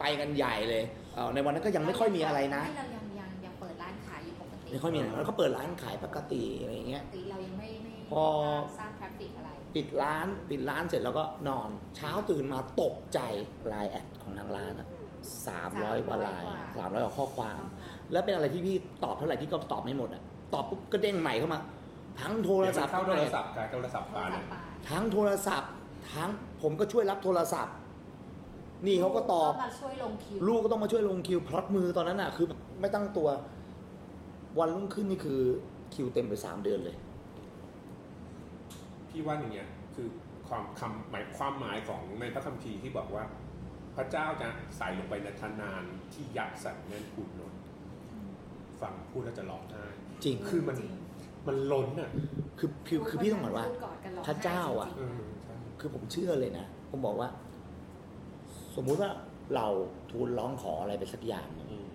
[0.00, 0.82] ไปกันใหญ่เลย
[1.14, 8.24] เอ่อในวันนั้นก็ยังไม่ค่อยมีอะไรนะไม่เรายังยังยังเปิดร้านขายอยู่ปกติไม่ค่อยมีอะไรแล้วก็เปิดร้านขายปกติอะไรอย่างเงี้ยปกติเรายังไม่ไม่พอ
[8.78, 13.20] สร้าง traffic อะไรปิดร้านปิดร้านเสร็จแล้วก็นอน เช้าตื่นมาตกใจ
[13.68, 14.88] ไลน์แอดของทางร้านอะ
[15.46, 16.48] สามร้อยกว่าไลน์
[16.78, 17.60] สามร้อยกว่าข้อความ
[18.12, 20.22] แล้วเป็นอะไรที่พี่ตอบเท่าไหร่พี่ก็ตอบไม่หมดอะ
[20.54, 21.60] ตอบปุ๊บก็เด้งใหม่เข้ามา
[22.20, 25.70] ทั้งโทรศัพท์เข้าโทด้วรยศัพท์การโทรศัพท์โทปารศัเนี่ยพท์มาทั้งโทรศัพท์
[26.14, 26.30] ทั้ง
[26.62, 27.74] ผมก็ช่วยรับโทรศัพท์
[28.86, 32.46] นี่เขาก็ตอบมาช่วยลงคิวลูกก็ต้องมาช่วยลงคิวพลอตมือตอนนั้นอะคือ
[32.80, 33.28] ไม่ตั้งตัว
[34.58, 35.40] วันรุ่งขึ้นนี่คือ
[35.94, 36.96] คิวเต็มไปสามเดือนเลย
[39.08, 40.08] พี่ว่าอย่างเงี้ยคือ
[40.48, 43.24] ความคำหมายความหมายของในพระคัมภีร์ที่บอกว่า
[43.96, 47.54] พระเจ้าจะใส่ลงไปในทนานที่ยักษ์ใส่แน่นขุดล้น
[48.80, 49.84] ฟังพูดแล้วจะร้องไห้
[50.24, 50.90] จริงคือมันจริง
[51.48, 52.10] มันล้นอะ
[52.58, 57.28] คือคือคือพี่ต้องบอกว่าพูดกอดกันร้องพระเจ้าอะไห้เออใช่คือผมเชื่อเลยนะ ผมบอกว่า
[58.76, 59.10] สมมุติว่า
[59.54, 59.66] เรา
[60.10, 61.88] ทูลร้องขออะไรไปสักอย่างหนึ่งอืม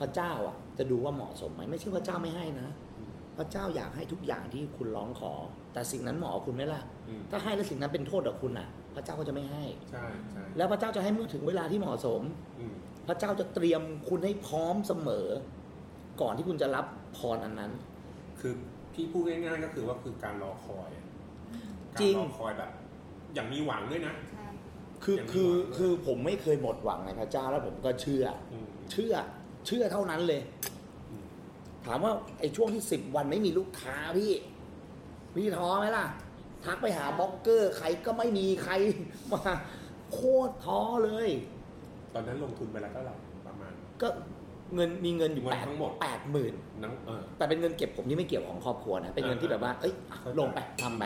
[0.00, 5.32] พระเจ้าอะ จะดูว่าเหมาะสมไหมไม่ใช่พระเจ้าไม่ให้นะอืมพระเจ้าอยากให้ทุกอย่างที่คุณร้องขอ
[5.72, 12.22] แต่สิ่งนั้นเหมาะกับคุณไหมล่ะอืมถ้าให้แล้วสิ่งนั้นเป็นโทษกับคุณอะ พระเจ้าก็จะไม่ให้ใช่ใช่แล้วพระเจ้าจะให้เมื่อถึงเวลาที่เหมาะสม
[12.60, 12.74] อืม
[13.08, 15.26] พระเจ้าจะเตรียมคุณให้พร้อมเสมอ
[16.20, 17.72] ก่อนที่คุณจะรับพรอันนั้น
[18.40, 18.54] คือ
[18.94, 21.06] พี่พูดง่ายๆก็คือว่าคือการรอคอยอะ
[22.00, 22.70] จริง การรอคอยแบบ
[23.34, 24.46] อย่างมีหวังด้วยนะ ใช่
[25.04, 29.14] คือยังมีคือหวัง คือผมไม่เคยหมดหวังในพระเจ้าแล้วผมก็เชื่อ อืม เชื่อ
[29.66, 30.42] เชื่อเท่านั้นเลย
[31.10, 31.26] อืม
[31.86, 34.32] ถามว่าไอ้ช่วงที่สิบวันไม่มีลูกค้าพี่
[35.34, 36.06] พี่ท้อไหมล่ะ
[36.64, 38.72] ทักไปหาบล็อกเกอร์ ใครก็ไม่มีใคร
[39.32, 39.40] มา
[40.12, 41.28] โคตรท้อเลย
[42.14, 43.14] ตอนนั้นลงทุนไปแล้วเท่าไหร่
[43.46, 44.08] ประมาณก็
[44.74, 51.04] เงินมีเงินอยู่เงินแปดทั้งหมดแปดหมื่นนังเออแต่เป็นเงินเก็บผมที่ไม่เกี่ยวของครอบครัวนะเป็นเงินที่แบบว่าเอ้ยอะเข้าใจลงไปทำไป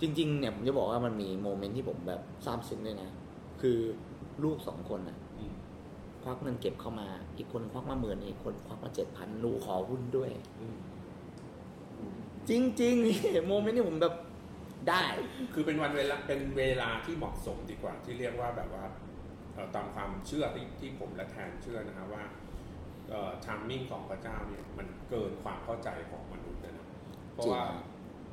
[0.00, 3.10] จริง ๆ เนี่ยผมจะบอกว่ามันมีโมเมนต์ที่ผมแบบซาบซึ้งด้วยนะ
[3.60, 3.78] คือ
[4.42, 5.52] ลูกสองคนน่ะอืม
[6.22, 10.76] ควักเงินเก็บเข้ามา อีกคนควักมาหมื่นอีกคนควักมาเจ็ดพันลูกขอหุ้นด้วยอืม
[12.48, 14.14] จริงๆนี่ moment ที่ผมแบบ
[14.88, 15.04] ได้
[15.54, 19.05] คือเป็นวันเวลาเป็นเวลาที่เหมาะสมดีกว่าที่เรียกว่าแบบว่าเอ่อ
[19.76, 22.24] ตามความเชื่อที่ที่ผมและแทนเชื่อนะครับว่า
[23.10, 26.86] เอ่อ timing ของพระเจ้าเนี่ยมันเกินความเข้าใจของมนุษย์เลยนะ
[27.32, 27.82] เพราะว่าจริง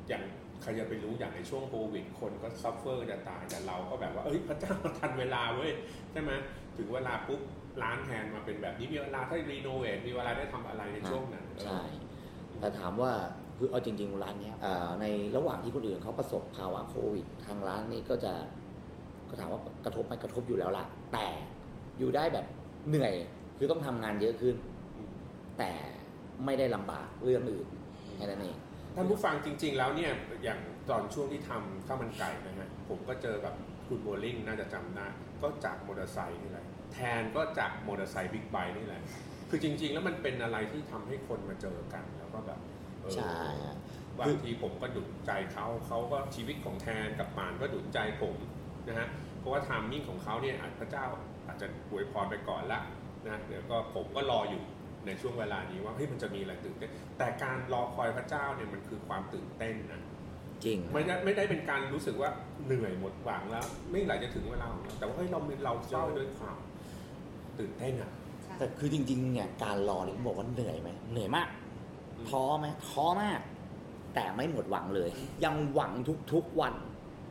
[0.08, 0.22] อย่าง
[0.62, 5.72] ใครจะไปรู้อย่างในช่วงโควิด คนก็ suffer จะตายแต่เราก็แบบว่าเอ้ยพระเจ้าทันเวลาเว้ย
[6.12, 6.32] ใช่ไหม
[6.76, 7.40] ถึงเวลาปุ๊บ
[7.82, 11.80] ร้านแทนมาเป็นแบบนี้มีเวลาให้รีโนเวทมีเวลาได้ทำอะไรในช่วงนั้นใช่
[12.60, 13.12] แต่ถามว่า
[13.58, 15.06] คือเอาจริงๆร้านเนี้ยอ่าใน
[15.36, 18.63] ระหว่างที่คนอื่นเขาประสบภาวะโควิด ทางร้านนี้ก็จะก็
[19.40, 21.26] ถามว่ากระทบไหมกระทบอยู่แล้วล่ะ แต่
[21.98, 22.46] อยู่ได้แบบ
[22.88, 23.14] เหนื่อย
[23.58, 24.54] คือต้องทำงานเยอะขึ้น
[24.96, 25.10] อืม
[25.58, 25.72] แต่
[26.44, 27.68] ไม่ได้ลำบากเรื่องอื่น
[28.16, 28.56] แค่นั้นเอง
[28.94, 30.12] ท่านผู้ฟังจริง ๆ แล้วเนี่ย
[30.44, 30.60] อย่าง
[30.90, 33.54] ตอนช่วงที่ทำข้าวมันไก่นะฮะผมก็เจอกับ
[33.88, 35.06] คุณโบลิ่งน่าจะจำได้
[35.42, 39.02] ก็จากมอเตอร์ไซค์นี่แหละแทนก็จากมอเตอร์ไซค์บิ๊กไบค์นี่แหละ
[39.50, 42.60] คือจริง ๆ แล้วมันเป็นอะไรที่ทำให้คนมาเจอกันแล้วก็แบบ
[43.00, 43.76] เออใช่ฮะ
[44.18, 48.36] บางทีผมก็หนุนใจเขาเขาก็ชีวิตของแทนกับปานก็หนุนใจผม
[48.88, 49.08] นะฮะ
[49.44, 51.06] เพราะว่า timing ของเขาเนี่ยอาจพระเจ้า
[51.46, 52.80] อาจจะอวยพรไปก่อนละ
[53.26, 54.62] นะเดี๋ยวก็ผมก็รออยู่
[55.06, 60.00] ในช่วงเวลานี้ว่าเฮ้ยมันจะมีอะไรตื่นเต้นแต่การรอคอยพระเจ้าเนี่ยมันคือความตื่นเต้นนะ
[60.64, 62.30] จริงไม่ได้ไม่ได้เป็นการรู้สึกว่า
[62.66, 66.56] เหนื่อยหมดหวังแล้ว ไม่ไหลจะถึงเวลาของเราแต่ว่าเฮ้ยเราเราเฝ้าด้วยความ
[67.58, 68.10] ตื่นเต้นอะ
[68.44, 71.48] ใช่แต่คือจริงๆเนี่ยการรอนี่บอกว่าเหนื่อยไหมเหนื่อยมาก
[72.28, 73.40] ท้อไหมท้อมาก
[74.14, 75.10] แต่ไม่หมดหวังเลย
[75.44, 75.92] ยังหวัง
[76.32, 76.74] ทุกๆวัน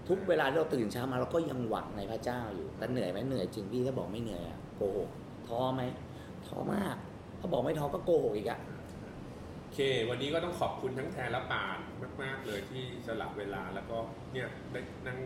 [0.10, 5.10] ทุกเวลาที่เราตื่นเช้ามาเราก็ยังหวังในพระเจ้าอยู่แต่เหนื่อยไหมเหนื่อยจริงพี่ถ้าบอกไม่เหนื่อยอะโกหก
[5.48, 5.84] ท้อไหม
[6.48, 6.96] ท้อมาก
[7.40, 8.60] ถ้าบอกไม่ท้อก็โกหกอีกอะ
[9.62, 9.80] โอเค
[10.10, 11.78] วันนี้ก็ต้องขอบคุณทั้งแทนและปาน
[12.22, 13.98] มาก ๆ เลยที่สลับเวลาแล้วก็
[14.34, 15.18] เนี่ยได้นั่ง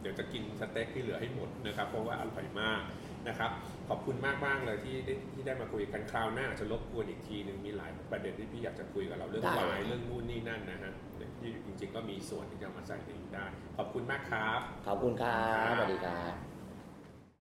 [0.00, 2.82] เดี๋ยวจะกินสเต็กที่เหลือให้หมดนะครับเพราะว่าอร่อยมาก
[3.28, 3.50] นะครับ
[3.88, 4.16] ขอบคุณ
[4.46, 10.92] มากๆเลยที่ได้ที่ได้มาคุยกันคราวหน้าอาจจะรบกวนอีกทีหนึ่งมีหลายประเด็นที่พี่อยากจะคุยกับเราเรื่องวายเรื่องนู่นนี่นั่นนะฮะ
[11.38, 13.46] ที่จริงๆก็มีส่วนที่จะมาใส่ในนี้ได้
[13.78, 16.32] ขอบคุณมากครับ ขอบคุณครับสวัสดีครับ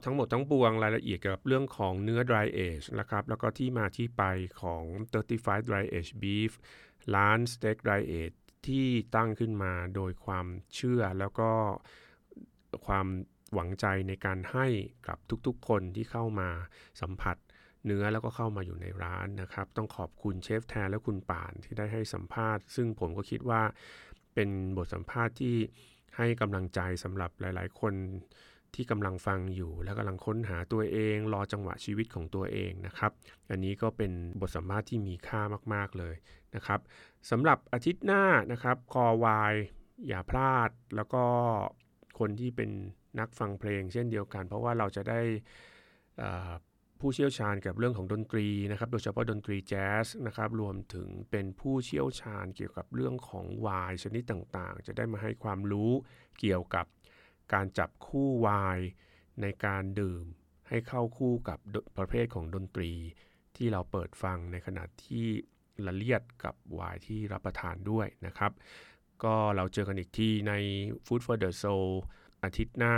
[0.05, 4.23] ทั้งหมดทั้งปวงรายละเอียดเกี่ยวกับเรื่องของเนื้อ dry age นะครับ แล้วก็ที่มาที่ไป
[4.61, 4.83] ของ
[5.25, 6.51] 35 dry age beef
[7.15, 8.35] ร้าน steak dry age
[8.67, 11.51] ที่ตั้งขึ้นมาโดยความเชื่อแล้วก็
[12.85, 13.07] ความ
[13.53, 14.67] หวังใจในการให้
[15.07, 16.49] กับทุกๆ คนที่เข้ามา
[17.01, 17.37] สัมผัส
[17.85, 23.61] เนื้อแล้วก็เข้ามาอยู่ในร้านนะครับ ต้องขอบคุณเชฟแทนและคุณป่านที่ได้ให้สัมภาษณ์ ซึ่งผมก็คิดว่า
[24.33, 25.55] เป็นบทสัมภาษณ์ที่
[26.17, 27.93] ให้กำลังใจสำหรับหลาย ๆ คน
[28.75, 33.11] ที่กำลังฟังอยู่ และกำลังค้นหาตัวเอง รอจังหวะชีวิตของตัวเองนะครับ
[33.49, 35.41] อันนี้ก็เป็นบทสัมภาษณ์ที่มีค่า
[35.73, 36.15] มาก ๆ เลย
[36.55, 36.79] นะครับ
[37.29, 39.53] สำหรับอาทิตย์หน้านะครับคอวาย
[40.07, 41.23] อย่าพลาดแล้วก็
[42.19, 42.71] คนที่เป็น
[43.19, 45.19] นักฟังเพลงเช่นเดียวกัน เพราะว่าเราจะได้
[46.99, 55.91] ผู้เชี่ยวชาญกับเรื่องของดนตรีนะครับโดยเฉพาะดนตรีแจ๊สนะครับรวมถึงเป็นผู้เชี่ยวชาญเกี่ยวกับเรื่องของวายชนิดต่างๆ จะได้มาให้ความรู้
[56.39, 56.85] เกี่ยวกับ
[57.53, 58.79] การจับคู่วาย
[59.41, 60.25] ในการดื่ม
[60.69, 61.59] ให้เข้าคู่กับ
[61.97, 62.91] ประเภทของดนตรี
[63.55, 65.25] ที่เราเปิดฟังในขณะที่
[65.85, 68.51] ละเลียดกับวายที่รับประทานด้วยนะครับ
[69.23, 70.53] ก็เราเจอกันอีกที่ใน
[71.05, 71.89] Food for the Soul
[72.43, 72.95] อาทิตย์หน้า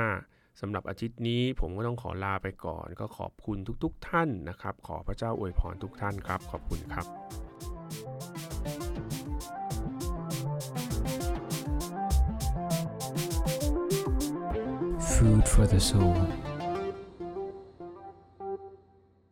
[0.62, 7.08] สำหรับอาทิตย์นี้ผมก็ต้องขอลาไปก่อน ก็ขอบคุณทุกๆทท่านนะครับ ขอพระเจ้าอวยพรทุกท่านครับ ขอบคุณครับ
[15.12, 16.41] Food for the soul.